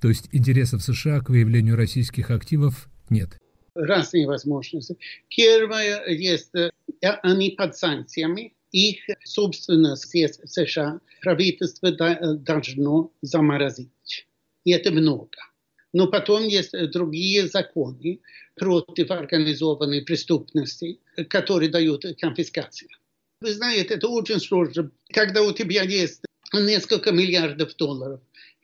То 0.02 0.10
есть 0.10 0.28
интересов 0.34 0.84
США 0.84 1.22
к 1.22 1.30
выявлению 1.30 1.78
российских 1.78 2.30
активов 2.30 2.90
нет? 3.10 3.38
Разные 3.74 4.28
возможности. 4.28 4.98
Первое 5.30 6.06
есть, 6.10 6.54
э, 6.54 6.72
они 7.24 7.52
под 7.52 7.78
санкциями, 7.78 8.54
их 8.72 9.00
собственность 9.24 10.12
США 10.46 11.00
правительство 11.22 11.88
э, 11.88 12.34
должно 12.36 13.14
заморозить. 13.22 14.28
И 14.66 14.72
это 14.72 14.92
много. 14.92 15.38
Но 15.94 16.08
потом 16.08 16.44
есть 16.44 16.72
другие 16.92 17.48
законы 17.48 18.20
против 18.56 19.12
организованной 19.12 20.02
преступности, 20.04 21.00
которые 21.28 21.70
дают 21.70 22.06
конфискацию. 22.20 22.90
Вы 23.42 23.54
знаете, 23.54 23.96
это 23.96 24.08
очень 24.08 24.40
сложно. 24.40 24.92
Когда 25.12 25.42
у 25.42 25.52
тебя 25.52 25.84
есть 25.84 26.22
несколько 26.54 27.12
миллиардов 27.12 27.76
долларов, 27.76 28.22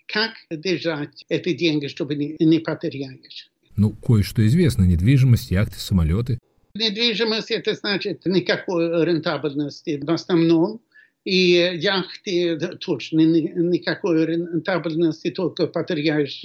как 0.08 0.32
держать 0.50 1.26
эти 1.30 1.54
деньги, 1.54 1.88
чтобы 1.88 2.16
не, 2.16 2.36
не 2.40 2.60
потеряешь? 2.60 3.50
Ну, 3.76 3.92
кое-что 3.92 4.46
известно. 4.48 4.84
Недвижимость, 4.84 5.52
яхты, 5.52 5.80
самолеты. 5.80 6.40
Недвижимость– 6.76 7.52
это 7.52 7.74
значит 7.74 8.26
никакой 8.26 9.06
рентабельности. 9.06 10.00
В 10.02 10.12
основном 10.12 10.82
и 11.28 11.78
яхты 11.82 12.58
точно 12.80 13.20
никакой 13.20 14.26
рентабельности, 14.26 15.30
только 15.30 15.68
потеряешь 15.68 16.42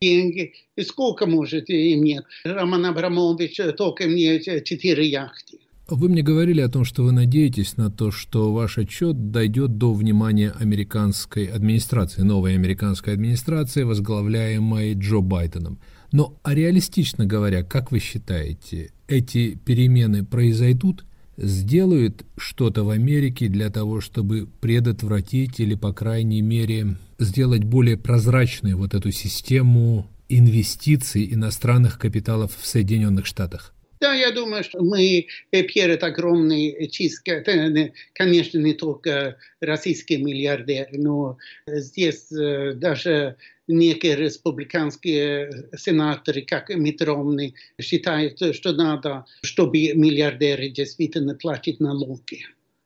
деньги. 0.00 0.54
И 0.74 0.82
сколько 0.82 1.26
может 1.26 1.68
иметь? 1.68 2.22
Роман 2.44 2.86
Абрамович 2.86 3.60
только 3.76 4.06
имеет 4.06 4.64
четыре 4.64 5.06
яхты. 5.06 5.58
Вы 5.86 6.08
мне 6.08 6.22
говорили 6.22 6.62
о 6.62 6.70
том, 6.70 6.86
что 6.86 7.02
вы 7.02 7.12
надеетесь 7.12 7.76
на 7.76 7.90
то, 7.90 8.10
что 8.10 8.54
ваш 8.54 8.78
отчет 8.78 9.30
дойдет 9.30 9.76
до 9.76 9.92
внимания 9.92 10.54
американской 10.58 11.44
администрации, 11.44 12.22
новой 12.22 12.54
американской 12.54 13.12
администрации, 13.12 13.82
возглавляемой 13.82 14.94
Джо 14.94 15.20
Байденом. 15.20 15.78
Но 16.10 16.38
а 16.42 16.54
реалистично 16.54 17.26
говоря, 17.26 17.62
как 17.62 17.92
вы 17.92 17.98
считаете, 17.98 18.92
эти 19.08 19.58
перемены 19.62 20.24
произойдут– 20.24 21.04
сделают 21.36 22.24
что-то 22.36 22.84
в 22.84 22.90
Америке 22.90 23.48
для 23.48 23.70
того, 23.70 24.00
чтобы 24.00 24.48
предотвратить 24.60 25.60
или, 25.60 25.74
по 25.74 25.92
крайней 25.92 26.42
мере, 26.42 26.96
сделать 27.18 27.64
более 27.64 27.96
прозрачной 27.96 28.74
вот 28.74 28.94
эту 28.94 29.10
систему 29.10 30.06
инвестиций 30.28 31.32
иностранных 31.32 31.98
капиталов 31.98 32.56
в 32.58 32.66
Соединенных 32.66 33.26
Штатах? 33.26 33.74
Да, 34.00 34.14
я 34.14 34.32
думаю, 34.32 34.64
что 34.64 34.82
мы 34.82 35.28
перед 35.50 36.02
огромной 36.02 36.88
чисткой, 36.88 37.34
это, 37.34 37.92
конечно, 38.14 38.58
не 38.58 38.72
только 38.74 39.36
российские 39.60 40.18
миллиардеры, 40.18 40.98
но 40.98 41.38
здесь 41.68 42.32
э, 42.32 42.72
даже 42.74 43.36
республиканские 43.68 45.68
сенаторы, 45.76 46.42
как 46.42 46.70
Митт 46.70 47.02
Ромни, 47.02 47.54
считают, 47.80 48.38
что 48.54 48.72
надо, 48.72 49.24
чтобы 49.42 49.92
миллиардеры 49.94 50.68
действительно 50.68 51.34
платить 51.34 51.80
налоги. 51.80 52.44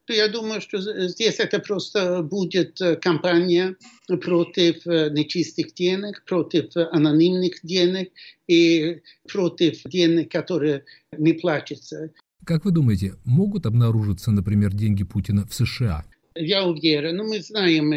Я 0.09 0.29
думаю, 0.29 0.61
что 0.61 0.79
здесь 1.09 1.41
это 1.41 1.59
просто 1.59 2.23
будет 2.23 2.79
кампания 3.03 3.75
против 4.07 4.87
нечистых 4.87 5.75
денег, 5.75 6.25
против 6.27 6.77
анонимных 6.77 7.55
денег 7.65 8.13
и 8.47 9.01
против 9.29 9.83
денег, 9.85 10.31
которые 10.31 10.85
не 11.19 11.33
платятся. 11.33 12.13
Как 12.45 12.65
вы 12.65 12.71
думаете, 12.71 13.15
могут 13.25 13.67
обнаружиться, 13.67 14.31
например, 14.31 14.73
деньги 14.73 15.03
Путина 15.03 15.45
в 15.45 15.53
США? 15.53 16.05
Я 16.37 16.65
уверен. 16.65 17.17
Но 17.17 17.25
мы 17.25 17.41
знаем 17.41 17.93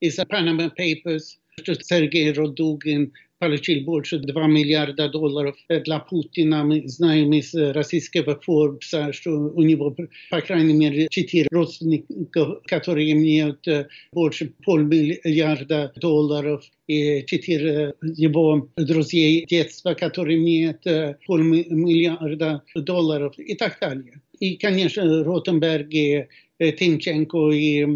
из 0.00 0.18
Panama 0.18 0.70
Papers, 0.78 1.38
что 1.62 1.74
Сергей 1.74 2.32
Родугин 2.32 3.12
получил 3.38 3.84
больше 3.84 4.18
2 4.18 4.46
миллиарда 4.46 5.08
долларов 5.08 5.56
для 5.68 5.98
Путина. 5.98 6.64
Мы 6.64 6.86
знаем 6.86 7.32
из 7.32 7.54
российского 7.54 8.40
Форбса, 8.40 9.12
что 9.12 9.30
у 9.30 9.62
него, 9.62 9.94
по 10.30 10.40
крайней 10.40 10.72
мере, 10.72 11.08
4 11.10 11.48
родственников, 11.50 12.62
которые 12.66 13.12
имеют 13.12 13.66
больше 14.12 14.52
полмиллиарда 14.64 15.92
долларов 15.96 16.64
и 16.86 17.24
четыре 17.26 17.94
его 18.02 18.68
друзей 18.76 19.46
детства, 19.46 19.94
которые 19.94 20.38
имеют 20.38 20.82
полмиллиарда 21.26 22.62
долларов 22.74 23.38
и 23.38 23.54
так 23.54 23.78
далее. 23.80 24.20
И, 24.38 24.56
конечно, 24.56 25.24
Ротенберг 25.24 25.92
и 25.92 26.26
Тимченко 26.58 27.50
и 27.50 27.86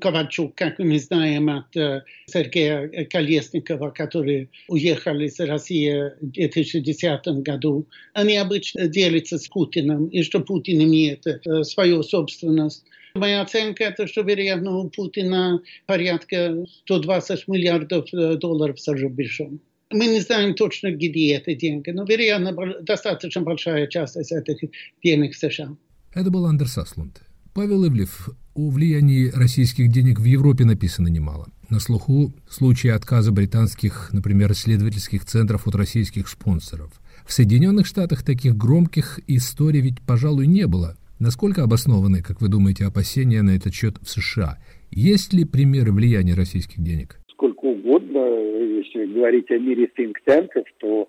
Ковальчук, 0.00 0.54
как 0.54 0.78
мы 0.78 0.98
знаем 0.98 1.48
от 1.48 1.76
э, 1.76 2.02
Сергея 2.26 3.06
Колесникова, 3.10 3.90
который 3.90 4.50
уехал 4.68 5.18
из 5.20 5.38
России 5.40 6.12
в 6.20 6.30
2010 6.30 7.26
году, 7.42 7.86
они 8.14 8.36
обычно 8.36 8.88
делятся 8.88 9.38
с 9.38 9.48
Путиным, 9.48 10.06
и 10.06 10.22
что 10.22 10.40
Путин 10.40 10.82
имеет 10.82 11.26
э, 11.26 11.64
свою 11.64 12.02
собственность. 12.02 12.84
Моя 13.14 13.42
оценка 13.42 13.84
это, 13.84 14.06
что, 14.06 14.22
вероятно, 14.22 14.76
у 14.78 14.90
Путина 14.90 15.60
порядка 15.86 16.64
120 16.84 17.48
миллиардов 17.48 18.12
э, 18.12 18.36
долларов 18.36 18.80
за 18.80 18.94
рубежом. 18.94 19.60
Мы 19.90 20.06
не 20.06 20.20
знаем 20.20 20.54
точно, 20.54 20.90
где 20.90 21.36
эти 21.36 21.54
деньги, 21.54 21.90
но, 21.90 22.04
вероятно, 22.04 22.52
достаточно 22.82 23.42
большая 23.42 23.86
часть 23.86 24.16
из 24.16 24.32
этих 24.32 24.70
денег 25.02 25.34
в 25.34 25.38
США. 25.38 25.76
Это 26.12 26.30
был 26.30 26.46
Андерс 26.46 26.76
Аслунд. 26.78 27.22
Павел 27.54 27.86
Ивлев, 27.86 28.30
о 28.56 28.70
влиянии 28.70 29.30
российских 29.34 29.90
денег 29.92 30.18
в 30.18 30.24
Европе 30.24 30.64
написано 30.64 31.08
немало. 31.08 31.46
На 31.68 31.78
слуху 31.78 32.32
случаи 32.48 32.88
отказа 32.88 33.30
британских, 33.30 34.08
например, 34.12 34.52
исследовательских 34.52 35.24
центров 35.26 35.68
от 35.68 35.74
российских 35.74 36.26
спонсоров. 36.26 36.90
В 37.26 37.32
Соединенных 37.32 37.86
Штатах 37.86 38.22
таких 38.22 38.56
громких 38.56 39.20
историй 39.26 39.80
ведь, 39.80 40.00
пожалуй, 40.00 40.46
не 40.46 40.66
было. 40.66 40.96
Насколько 41.18 41.64
обоснованы, 41.64 42.22
как 42.22 42.40
вы 42.40 42.48
думаете, 42.48 42.86
опасения 42.86 43.42
на 43.42 43.50
этот 43.50 43.74
счет 43.74 43.96
в 44.00 44.08
США? 44.08 44.58
Есть 44.90 45.34
ли 45.34 45.44
примеры 45.44 45.92
влияния 45.92 46.34
российских 46.34 46.82
денег? 46.82 47.18
Сколько 47.30 47.66
угодно, 47.66 48.18
если 48.18 49.12
говорить 49.12 49.50
о 49.50 49.58
мире 49.58 49.88
think-танков, 49.98 50.64
то 50.78 51.08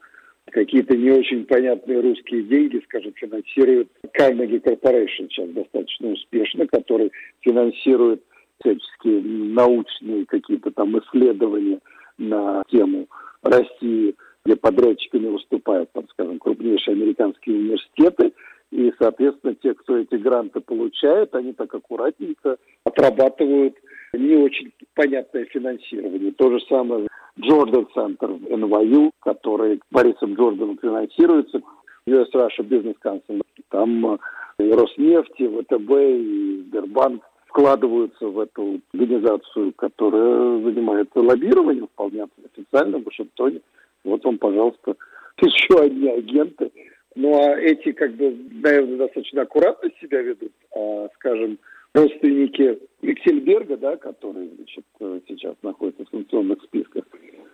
какие-то 0.52 0.96
не 0.96 1.12
очень 1.12 1.46
понятные 1.46 2.00
русские 2.00 2.44
деньги, 2.44 2.82
скажем, 2.86 3.14
финансирует 3.16 3.90
Carnegie 4.18 4.62
Corporation 4.62 5.28
сейчас 5.30 5.50
достаточно 5.50 6.10
успешно, 6.10 6.68
который 6.68 7.12
финансирует 7.42 8.22
всяческие 8.62 9.22
научные 9.22 10.26
какие-то 10.26 10.72
там 10.72 10.98
исследования 11.00 11.80
на 12.18 12.64
тему 12.70 13.08
России, 13.44 14.16
где 14.46 14.56
подрядчиками 14.56 15.28
выступают, 15.28 15.92
там, 15.92 16.08
скажем, 16.10 16.40
крупнейшие 16.40 16.94
американские 16.94 17.58
университеты, 17.58 18.34
и, 18.72 18.92
соответственно, 19.00 19.56
те, 19.56 19.74
кто 19.74 19.98
эти 19.98 20.16
гранты 20.16 20.60
получает, 20.60 21.34
они 21.36 21.54
так 21.54 21.74
аккуратненько 21.74 22.58
отрабатывают 22.84 23.76
не 24.14 24.36
очень 24.36 24.74
понятное 24.94 25.46
финансирование. 25.46 26.32
То 26.32 26.52
же 26.52 26.66
самое 26.68 27.07
Джордан 27.40 27.88
Центр 27.94 28.32
NYU, 28.32 29.12
который 29.22 29.80
Борисом 29.92 30.34
Джорданом 30.34 30.78
финансируется, 30.82 31.62
US 32.08 32.28
Russia 32.34 32.64
Business 32.64 32.96
Council. 33.04 33.42
Там 33.70 34.14
э, 34.14 34.18
и 34.60 34.72
Роснефть, 34.72 35.40
и 35.40 35.48
ВТБ, 35.48 35.92
и 35.92 36.64
Сбербанк 36.68 37.24
вкладываются 37.48 38.28
в 38.28 38.40
эту 38.40 38.80
организацию, 38.94 39.74
которая 39.74 40.62
занимается 40.62 41.20
лоббированием 41.20 41.88
вполне 41.88 42.28
официально 42.46 43.00
в 43.00 43.04
Вашингтоне. 43.04 43.62
Вот 44.04 44.24
вам, 44.24 44.38
пожалуйста, 44.38 44.96
еще 45.42 45.82
одни 45.82 46.10
агенты. 46.10 46.72
Ну 47.16 47.36
а 47.36 47.58
эти, 47.60 47.92
как 47.94 48.14
бы, 48.14 48.38
наверное, 48.64 48.98
достаточно 48.98 49.42
аккуратно 49.42 49.90
себя 50.00 50.22
ведут. 50.22 50.52
А, 50.76 51.10
скажем, 51.16 51.58
родственники 51.94 52.80
Виксельберга, 53.02 53.78
да, 53.78 53.98
который 53.98 54.50
значит, 54.56 54.86
сейчас 55.28 55.56
находится 55.62 56.06
в 56.06 56.10
санкционных 56.10 56.62
списках, 56.64 57.06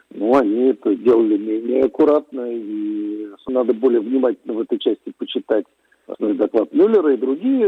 ну, 0.09 0.35
они 0.35 0.69
это 0.69 0.95
делали 0.95 1.37
менее 1.37 1.83
аккуратно, 1.83 2.47
и 2.51 3.27
надо 3.47 3.73
более 3.73 4.01
внимательно 4.01 4.53
в 4.53 4.61
этой 4.61 4.77
части 4.79 5.11
почитать 5.17 5.65
основной 6.07 6.37
доклад 6.37 6.71
Мюллера 6.73 7.13
и 7.13 7.17
другие 7.17 7.65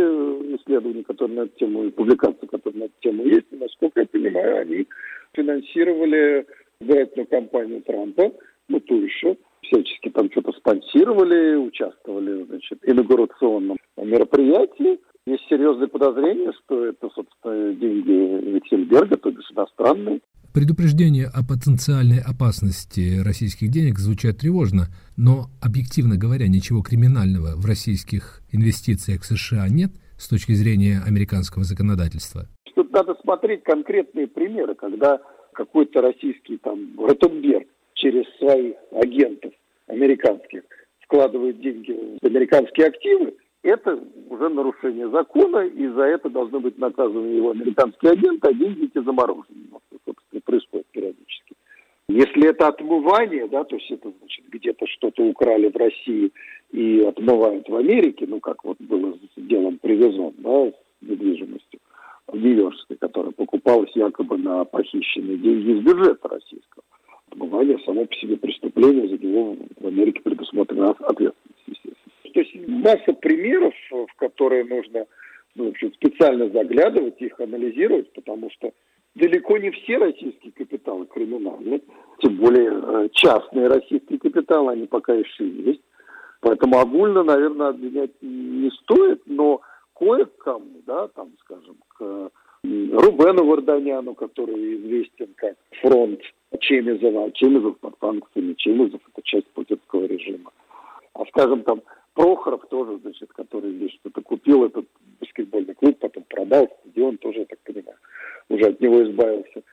исследования, 0.58 1.04
которые 1.04 1.38
на 1.38 1.42
эту 1.44 1.58
тему, 1.58 1.86
и 1.86 1.92
публикации, 1.92 2.46
которые 2.46 2.80
на 2.80 2.84
эту 2.86 2.94
тему 3.00 3.26
есть. 3.26 3.48
И, 3.52 3.56
насколько 3.56 4.02
я 4.02 4.06
понимаю, 4.06 4.62
они 4.62 4.88
финансировали 5.34 6.46
избирательную 6.80 7.28
кампанию 7.28 7.82
Трампа, 7.82 8.32
ну, 8.68 8.80
ту 8.80 9.02
еще, 9.02 9.38
всячески 9.62 10.10
там 10.10 10.30
что-то 10.32 10.52
спонсировали, 10.54 11.56
участвовали, 11.56 12.44
значит, 12.44 12.80
в 12.82 12.88
инаугурационном 12.88 13.78
мероприятии. 13.98 15.00
Есть 15.28 15.44
серьезные 15.50 15.88
подозрения, 15.88 16.52
что 16.64 16.86
это, 16.86 17.10
собственно, 17.10 17.74
деньги 17.74 18.54
Виксельберга, 18.56 19.18
то 19.18 19.30
есть 19.30 19.52
иностранные. 19.52 20.22
Предупреждения 20.54 21.26
о 21.26 21.42
потенциальной 21.44 22.20
опасности 22.20 23.20
российских 23.26 23.70
денег 23.70 23.98
звучат 23.98 24.38
тревожно, 24.38 24.88
но, 25.18 25.48
объективно 25.62 26.16
говоря, 26.16 26.48
ничего 26.48 26.82
криминального 26.82 27.56
в 27.58 27.66
российских 27.66 28.42
инвестициях 28.52 29.24
в 29.24 29.26
США 29.26 29.68
нет 29.68 29.92
с 30.18 30.30
точки 30.30 30.54
зрения 30.54 31.02
американского 31.06 31.64
законодательства. 31.66 32.48
Тут 32.76 32.92
надо 32.92 33.16
смотреть 33.22 33.64
конкретные 33.64 34.28
примеры, 34.28 34.76
когда 34.76 35.20
какой-то 35.54 36.02
российский 36.02 36.58
там 36.58 36.94
Ротенберг 37.00 37.68
через 37.96 38.26
своих 38.38 38.76
агентов 38.92 39.52
американских 39.88 40.62
вкладывает 41.02 41.60
деньги 41.62 42.18
в 42.22 42.26
американские 42.26 42.88
активы, 42.88 43.34
это 43.66 44.00
уже 44.30 44.50
нарушение 44.50 45.10
закона, 45.10 45.66
и 45.66 45.88
за 45.88 46.04
это 46.04 46.30
должны 46.30 46.60
быть 46.60 46.78
наказаны 46.78 47.28
его 47.28 47.52
американские 47.52 48.12
агенты, 48.12 48.48
а 48.48 48.54
деньги 48.54 48.86
эти 48.86 49.04
заморожены. 49.04 49.66
Вот, 49.72 49.82
собственно, 50.06 50.42
происходит 50.42 50.86
периодически. 50.92 51.56
Если 52.08 52.48
это 52.48 52.68
отмывание, 52.68 53.48
да, 53.48 53.64
то 53.64 53.76
есть 53.76 53.90
это 53.90 54.12
значит 54.20 54.46
где-то 54.50 54.86
что-то 54.86 55.24
украли 55.24 55.70
в 55.70 55.76
России 55.76 56.32
и 56.72 57.02
отмывают 57.02 57.68
в 57.68 57.76
Америке, 57.76 58.26
ну 58.28 58.40
как 58.40 58.64
вот 58.64 58.78
было 58.80 59.14
с 59.14 59.42
делом 59.42 59.80
Привезон, 59.80 60.34
да, 60.38 60.68
с 60.70 60.74
недвижимостью 61.02 61.80
в 62.28 62.38
Нью-Йоркской, 62.38 62.98
которая 62.98 63.32
покупалась 63.32 63.96
якобы 63.96 64.38
на 64.38 64.66
похищенные 64.66 65.38
деньги 65.38 65.72
из 65.72 65.84
бюджета 65.84 66.28
российского. 66.28 66.84
Отмывание 67.32 67.80
само 67.86 68.06
по 68.06 68.14
себе 68.16 68.38
преступление, 68.38 69.08
за 69.08 69.18
него 69.18 69.58
в 69.80 69.88
Америке 69.88 70.22
предусмотрена 70.22 70.92
ответственность 70.92 71.45
масса 72.68 73.14
примеров, 73.14 73.74
в 73.92 74.16
которые 74.18 74.64
нужно 74.64 75.06
ну, 75.56 75.74
специально 75.94 76.50
заглядывать, 76.50 77.22
их 77.22 77.40
анализировать, 77.40 78.12
потому 78.14 78.50
что 78.52 78.72
далеко 79.16 79.58
не 79.58 79.72
все 79.72 79.98
российские 79.98 80.52
капиталы 80.52 81.06
криминальны, 81.06 81.82
тем 82.20 82.36
более 82.38 82.72
э, 82.72 83.10
частные 83.14 83.68
российские 83.68 84.20
капиталы, 84.20 84.74
они 84.74 84.86
пока 84.86 85.14
еще 85.14 85.48
есть. 85.48 85.82
Поэтому 86.42 86.80
огульно, 86.80 87.24
наверное, 87.24 87.70
обвинять 87.70 88.12
не 88.22 88.70
стоит, 88.84 89.22
но 89.26 89.62
кое-кому, 89.98 90.82
да, 90.86 91.08
там, 91.08 91.32
скажем, 91.40 91.78
к 91.98 92.32
Рубену 92.64 93.46
Варданяну, 93.46 94.16
который 94.16 94.76
известен 94.78 95.34
как 95.36 95.56
фронт 95.82 96.20
Чемизова, 96.60 97.32
Чемизов 97.32 97.78
под 97.80 97.96
санкциями, 98.00 98.54
Чемизов– 98.58 99.02
это 99.14 99.22
часть 99.24 99.48
путинского 99.54 100.06
режима. 100.06 100.52
А, 101.14 101.26
скажем, 101.28 101.64
там, 101.64 101.82
Прохоров 102.16 102.66
тоже, 102.70 102.98
значит, 103.00 103.32
который 103.34 103.74
здесь 103.74 103.92
что-то 103.92 104.22
купил, 104.22 104.64
этот 104.64 104.86
баскетбольный 105.20 105.76
клуб, 105.76 106.00
потом 106.00 106.24
продал 106.30 106.70
стадион, 106.80 107.18
тоже, 107.18 107.40
я 107.40 107.46
так 107.46 107.60
понимаю, 107.60 107.98
уже 108.50 108.68
от 108.68 108.80
него 108.80 109.04
избавился. 109.04 109.64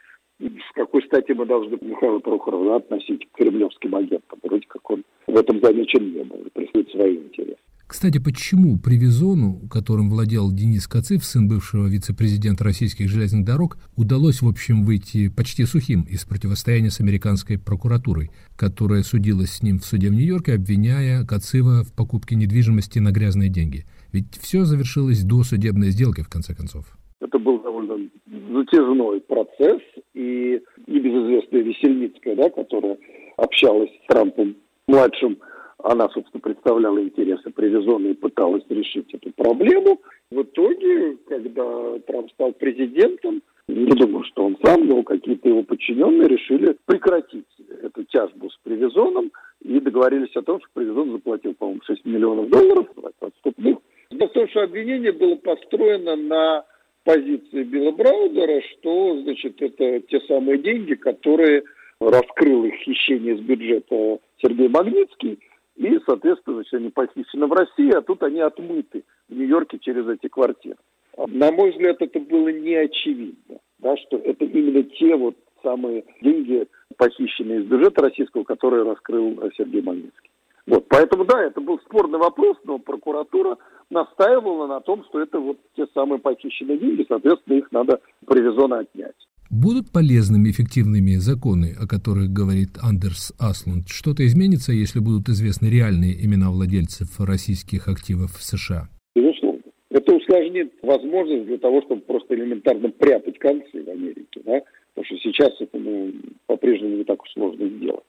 И 0.41 0.49
с 0.49 0.73
какой 0.75 1.05
стати 1.05 1.31
мы 1.33 1.47
должны 1.47 1.79
Михаила 1.81 2.19
Прохорова 2.19 2.65
да, 2.65 2.77
относить 2.77 3.31
к 3.31 3.37
кремлевским 3.37 3.95
агентам? 3.95 4.41
Вроде 4.43 4.67
как 4.67 4.91
он 4.91 5.05
в 5.29 5.39
этом 5.39 5.61
замечен 5.61 6.13
не 6.13 6.25
был, 6.25 6.45
преследует 6.53 6.91
свои 6.91 7.17
интересы. 7.17 7.62
Кстати, 7.93 8.17
почему 8.17 8.79
Привезону, 8.79 9.69
которым 9.69 10.09
владел 10.09 10.51
Денис 10.51 10.89
Кацив, 10.89 11.23
сын 11.23 11.47
бывшего 11.47 11.87
вице-президента 11.89 12.65
российских 12.65 13.11
железных 13.11 13.45
дорог, 13.45 13.77
удалось, 13.99 14.41
в 14.41 14.49
общем, 14.49 14.83
выйти 14.83 15.29
почти 15.29 15.67
сухим 15.67 16.01
из 16.09 16.25
противостояния 16.25 16.89
с 16.89 17.01
американской 17.01 17.59
прокуратурой, 17.59 18.31
которая 18.57 19.03
судилась 19.03 19.51
с 19.51 19.63
ним 19.63 19.79
в 19.79 19.85
суде 19.85 20.09
в 20.09 20.15
Нью-Йорке, 20.15 20.55
обвиняя 20.55 21.27
Кацива 21.27 21.85
в 21.85 21.93
покупке 21.93 22.35
недвижимости 22.35 22.99
на 22.99 23.13
грязные 23.13 23.51
деньги? 23.51 23.85
Ведь 24.11 24.39
все 24.41 24.65
завершилось 24.65 25.23
до 25.23 25.43
судебной 25.43 25.91
сделки, 25.91 26.23
в 26.23 26.31
конце 26.31 26.55
концов. 26.55 26.87
Это 27.21 27.39
был 27.39 27.63
довольно 27.63 28.09
затяжной 28.25 29.21
процесс, 29.21 29.83
и 30.15 30.63
небезызвестная 30.87 31.61
Весельницкая, 31.61 32.37
да, 32.37 32.49
которая 32.49 32.97
общалась 33.37 33.91
с 33.91 34.07
Трампом 34.09 34.57
младшим, 34.89 35.37
она, 35.83 36.09
собственно, 36.11 36.41
представляла 36.41 37.03
интересы 37.03 37.51
Привезона 37.51 38.09
и 38.09 38.15
пыталась 38.15 38.65
решить 38.69 39.13
эту 39.15 39.31
проблему. 39.33 40.01
В 40.31 40.43
итоге, 40.43 41.17
когда 41.29 41.99
Трамп 42.07 42.31
стал 42.33 42.53
президентом, 42.53 43.43
не 43.69 43.93
думаю, 43.93 44.25
что 44.25 44.45
он 44.45 44.57
сам, 44.63 44.87
но 44.87 45.03
какие-то 45.03 45.49
его 45.49 45.63
подчиненные 45.63 46.29
решили 46.29 46.77
прекратить 46.85 47.47
эту 47.83 48.05
тяжбу 48.05 48.51
с 48.51 48.57
Привезоном 48.63 49.33
и 49.63 49.81
договорились 49.81 50.35
о 50.37 50.43
том, 50.43 50.61
что 50.61 50.69
Привезон 50.75 51.13
заплатил, 51.13 51.55
по-моему, 51.55 51.81
6 51.85 52.05
миллионов 52.05 52.49
долларов 52.49 52.87
отступных. 53.21 53.79
Дело 54.11 54.29
в 54.29 54.33
том, 54.33 54.49
что 54.49 54.63
обвинение 54.63 55.13
было 55.13 55.37
построено 55.37 56.17
на 56.17 56.65
позиции 57.05 57.63
Билла 57.63 57.93
Браузера, 57.93 58.61
что, 58.73 59.21
значит, 59.23 59.61
это 59.61 60.01
те 60.01 60.21
самые 60.29 60.59
деньги, 60.59 60.95
которые 60.95 61.63
раскрыл 62.01 62.65
их 62.65 62.75
хищение 62.75 63.35
из 63.35 63.41
бюджета 63.41 64.19
Сергей 64.41 64.69
Магнитский– 64.69 65.39
и, 65.77 65.99
соответственно, 66.07 66.57
значит, 66.57 66.75
они 66.75 66.91
похищены 66.91 67.47
в 67.47 67.53
России, 67.53 67.93
а 67.93 68.03
тут 68.03 68.23
они 68.23 68.41
отмыты 68.41 69.05
в 69.29 69.35
Нью-Йорке 69.35 69.79
через 69.79 70.07
эти 70.09 70.29
квартиры. 70.29 70.77
На 71.17 71.51
мой 71.51 71.71
взгляд, 71.71 71.97
это 72.01 72.21
было 72.21 72.49
не 72.49 72.75
очевидно. 72.75 73.59
да, 73.79 73.97
что 73.97 74.17
это 74.17 74.45
именно 74.45 74.83
те 74.83 75.17
вот 75.17 75.37
самые 75.63 76.05
деньги, 76.21 76.67
похищенные 76.97 77.61
из 77.61 77.67
бюджета 77.67 78.03
российского, 78.03 78.45
которые 78.45 78.85
раскрыл 78.85 79.39
Сергей 79.57 79.83
Магнитский. 79.83 80.31
Вот, 80.67 80.87
поэтому, 80.89 81.25
да, 81.25 81.43
это 81.43 81.61
был 81.61 81.79
спорный 81.81 82.19
вопрос, 82.19 82.57
но 82.65 82.79
прокуратура 82.79 83.59
настаивала 83.91 84.67
на 84.67 84.81
том, 84.81 85.05
что 85.05 85.21
это 85.21 85.41
вот 85.41 85.59
те 85.77 85.87
самые 85.93 86.21
похищенные 86.21 86.79
деньги, 86.79 87.05
соответственно, 87.09 87.57
их 87.57 87.73
надо 87.73 88.01
привезенно 88.27 88.79
отнять. 88.79 89.17
Будут 89.53 89.93
полезными 89.93 90.49
эффективными 90.49 91.17
законы, 91.17 91.77
о 91.79 91.87
которых 91.87 92.33
говорит 92.33 92.81
Андерс 92.83 93.35
Аслунд? 93.39 93.87
Что-то 93.87 94.25
изменится, 94.25 94.73
если 94.73 94.99
будут 94.99 95.29
известны 95.29 95.67
реальные 95.69 96.17
имена 96.25 96.49
владельцев 96.49 97.21
российских 97.21 97.87
активов 97.87 98.33
в 98.33 98.43
США? 98.43 98.89
Безусловно. 99.15 99.61
Это 99.91 100.15
усложнит 100.15 100.73
возможность 100.81 101.45
для 101.45 101.59
того, 101.59 101.83
чтобы 101.83 102.01
просто 102.01 102.35
элементарно 102.35 102.89
прятать 102.89 103.39
концы 103.39 103.85
в 103.85 103.91
Америке. 103.91 104.41
Да? 104.43 104.63
Потому 104.95 105.05
что 105.05 105.17
сейчас 105.19 105.53
это 105.61 105.77
ну, 105.77 106.13
по-прежнему 106.47 106.97
не 106.97 107.05
так 107.05 107.23
уж 107.23 107.31
сложно 107.33 107.69
сделать. 107.69 108.05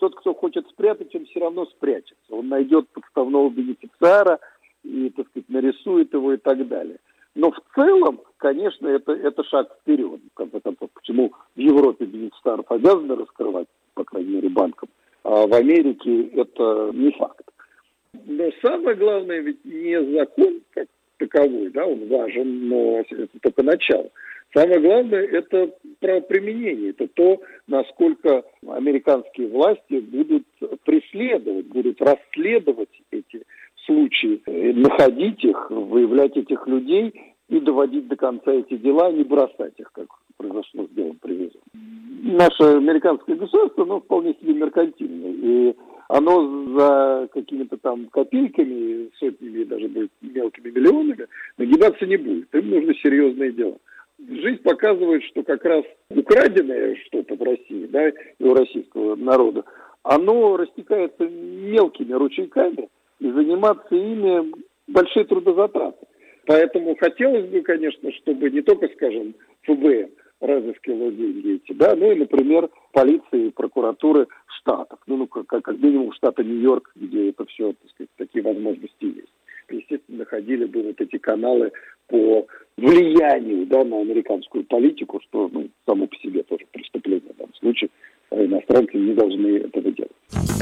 Тот, 0.00 0.14
кто 0.16 0.32
хочет 0.32 0.66
спрятать, 0.68 1.14
он 1.14 1.26
все 1.26 1.40
равно 1.40 1.66
спрячется. 1.66 2.30
Он 2.30 2.48
найдет 2.48 2.88
подставного 2.88 3.50
бенефициара 3.50 4.38
и, 4.84 5.12
так 5.14 5.28
сказать, 5.28 5.50
нарисует 5.50 6.14
его 6.14 6.32
и 6.32 6.38
так 6.38 6.66
далее. 6.66 6.96
Но 7.38 7.52
в 7.52 7.60
целом, 7.72 8.20
конечно, 8.38 8.88
это, 8.88 9.12
это 9.12 9.44
шаг 9.44 9.68
вперед. 9.80 10.20
В 10.32 10.34
конце 10.34 10.58
концов, 10.58 10.90
почему 10.92 11.32
в 11.54 11.60
Европе 11.60 12.04
бенефициаров 12.04 12.66
обязаны 12.68 13.14
раскрывать, 13.14 13.68
по 13.94 14.02
крайней 14.02 14.34
мере, 14.34 14.48
банкам, 14.48 14.88
а 15.22 15.46
в 15.46 15.54
Америке 15.54 16.30
это 16.34 16.90
не 16.92 17.12
факт. 17.12 17.48
Но 18.26 18.50
самое 18.60 18.96
главное 18.96 19.38
ведь 19.38 19.64
не 19.64 20.02
закон 20.16 20.62
как 20.70 20.88
таковой, 21.18 21.70
да, 21.70 21.86
он 21.86 22.08
важен, 22.08 22.68
но 22.68 23.04
это 23.08 23.28
только 23.40 23.62
начало. 23.62 24.10
Самое 24.52 24.80
главное– 24.80 25.22
это 25.32 25.70
про 26.00 26.20
применение, 26.22 26.90
это 26.90 27.06
то, 27.06 27.40
насколько 27.68 28.42
американские 28.66 29.46
власти 29.46 30.00
будут 30.00 30.44
преследовать, 30.84 31.66
будут 31.66 32.02
расследовать 32.02 33.00
эти 33.12 33.44
случаи, 33.88 34.42
находить 34.74 35.42
их, 35.42 35.70
выявлять 35.70 36.36
этих 36.36 36.66
людей 36.66 37.14
и 37.48 37.58
доводить 37.58 38.06
до 38.08 38.16
конца 38.16 38.52
эти 38.52 38.76
дела, 38.76 39.06
а 39.06 39.12
не 39.12 39.24
бросать 39.24 39.74
их, 39.78 39.90
как 39.92 40.06
произошло 40.36 40.84
с 40.84 40.90
делом 40.90 41.16
привезом. 41.16 41.62
Наше 42.22 42.62
американское 42.76 43.36
государство, 43.36 43.84
оно 43.84 44.00
вполне 44.00 44.34
себе 44.40 44.52
меркантильное. 44.54 45.32
И 45.32 45.76
оно 46.08 46.78
за 46.78 47.28
какими-то 47.32 47.76
там 47.78 48.06
копейками, 48.06 49.10
сотнями, 49.18 49.64
даже 49.64 49.88
мелкими 50.20 50.70
миллионами, 50.70 51.26
нагибаться 51.56 52.06
не 52.06 52.16
будет. 52.16 52.54
Им 52.54 52.70
нужны 52.70 52.94
серьезные 53.02 53.52
дела. 53.52 53.76
Жизнь 54.18 54.62
показывает, 54.62 55.22
что 55.24 55.42
как 55.42 55.64
раз 55.64 55.84
украденное 56.10 56.96
что-то 57.06 57.36
в 57.36 57.42
России, 57.42 57.86
да, 57.86 58.08
и 58.08 58.44
у 58.44 58.52
российского 58.52 59.16
народа, 59.16 59.64
оно 60.02 60.56
растекается 60.56 61.28
мелкими 61.28 62.12
ручейками, 62.14 62.88
и 63.20 63.30
заниматься 63.30 63.94
ими 63.94 64.52
большие 64.86 65.24
трудозатраты. 65.24 66.06
Поэтому 66.46 66.96
хотелось 66.96 67.46
бы, 67.50 67.60
конечно, 67.60 68.10
чтобы 68.12 68.50
не 68.50 68.62
только, 68.62 68.88
скажем, 68.88 69.34
ФБР 69.64 70.08
разыскивало 70.40 71.12
деньги 71.12 71.56
эти, 71.56 71.76
да, 71.76 71.94
ну 71.94 72.12
и, 72.12 72.14
например, 72.14 72.70
полиции 72.92 73.48
и 73.48 73.50
прокуратуры 73.50 74.28
штатов, 74.58 74.98
ну, 75.06 75.16
ну 75.16 75.26
как, 75.26 75.46
как 75.46 75.78
минимум 75.78 76.12
штата 76.12 76.42
Нью-Йорк, 76.42 76.92
где 76.94 77.30
это 77.30 77.44
все, 77.46 77.72
так 77.72 77.90
сказать, 77.90 78.10
такие 78.16 78.42
возможности 78.42 79.04
есть. 79.04 79.32
Естественно, 79.68 80.18
находили 80.18 80.64
бы 80.64 80.82
вот 80.82 81.00
эти 81.00 81.18
каналы 81.18 81.72
по 82.06 82.46
влиянию 82.78 83.66
да, 83.66 83.84
на 83.84 84.00
американскую 84.00 84.64
политику, 84.64 85.20
что 85.28 85.50
ну, 85.52 85.68
само 85.86 86.06
по 86.06 86.16
себе 86.16 86.42
тоже 86.44 86.64
преступление 86.72 87.32
в 87.34 87.36
данном 87.36 87.54
случае. 87.54 87.90
А 88.30 88.42
иностранцы 88.42 88.96
не 88.96 89.12
должны 89.12 89.58
этого 89.58 89.90
делать. 89.90 90.57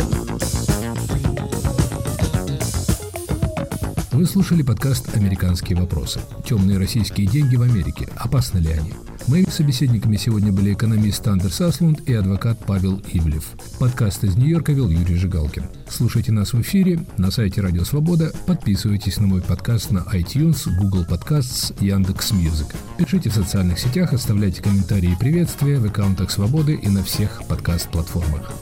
Слушали 4.37 4.61
подкаст 4.61 5.17
«Американские 5.17 5.79
вопросы». 5.79 6.21
Темные 6.45 6.77
российские 6.77 7.27
деньги 7.27 7.57
в 7.57 7.63
Америке. 7.63 8.07
Опасны 8.17 8.59
ли 8.59 8.69
они? 8.69 8.93
Моими 9.29 9.49
собеседниками 9.49 10.19
сегодня 10.19 10.53
были 10.53 10.75
экономист 10.75 11.27
Андерс 11.27 11.63
Аслунд 11.63 12.07
и 12.07 12.13
адвокат 12.13 12.59
Павел 12.67 13.01
Ивлев. 13.15 13.47
Подкаст 13.79 14.25
из 14.25 14.37
Нью-Йорка 14.37 14.73
вел 14.73 14.91
Юрий 14.91 15.17
Жигалкин. 15.17 15.65
Слушайте 15.89 16.33
нас 16.33 16.53
в 16.53 16.61
эфире 16.61 17.01
на 17.17 17.31
сайте 17.31 17.63
Радио 17.63 17.85
Свобода. 17.85 18.31
Подписывайтесь 18.47 19.17
на 19.17 19.27
мой 19.27 19.41
подкаст 19.41 19.91
на 19.91 20.01
iTunes, 20.01 20.69
Google 20.81 21.07
Podcasts, 21.07 21.75
Яндекс 21.83 22.33
Music. 22.33 22.75
Пишите 22.99 23.31
в 23.31 23.35
социальных 23.35 23.79
сетях, 23.79 24.13
оставляйте 24.13 24.61
комментарии 24.61 25.13
и 25.13 25.17
приветствия 25.19 25.79
в 25.79 25.87
аккаунтах 25.87 26.31
Свободы 26.31 26.75
и 26.75 26.89
на 26.91 27.03
всех 27.03 27.41
подкаст-платформах. 27.49 28.53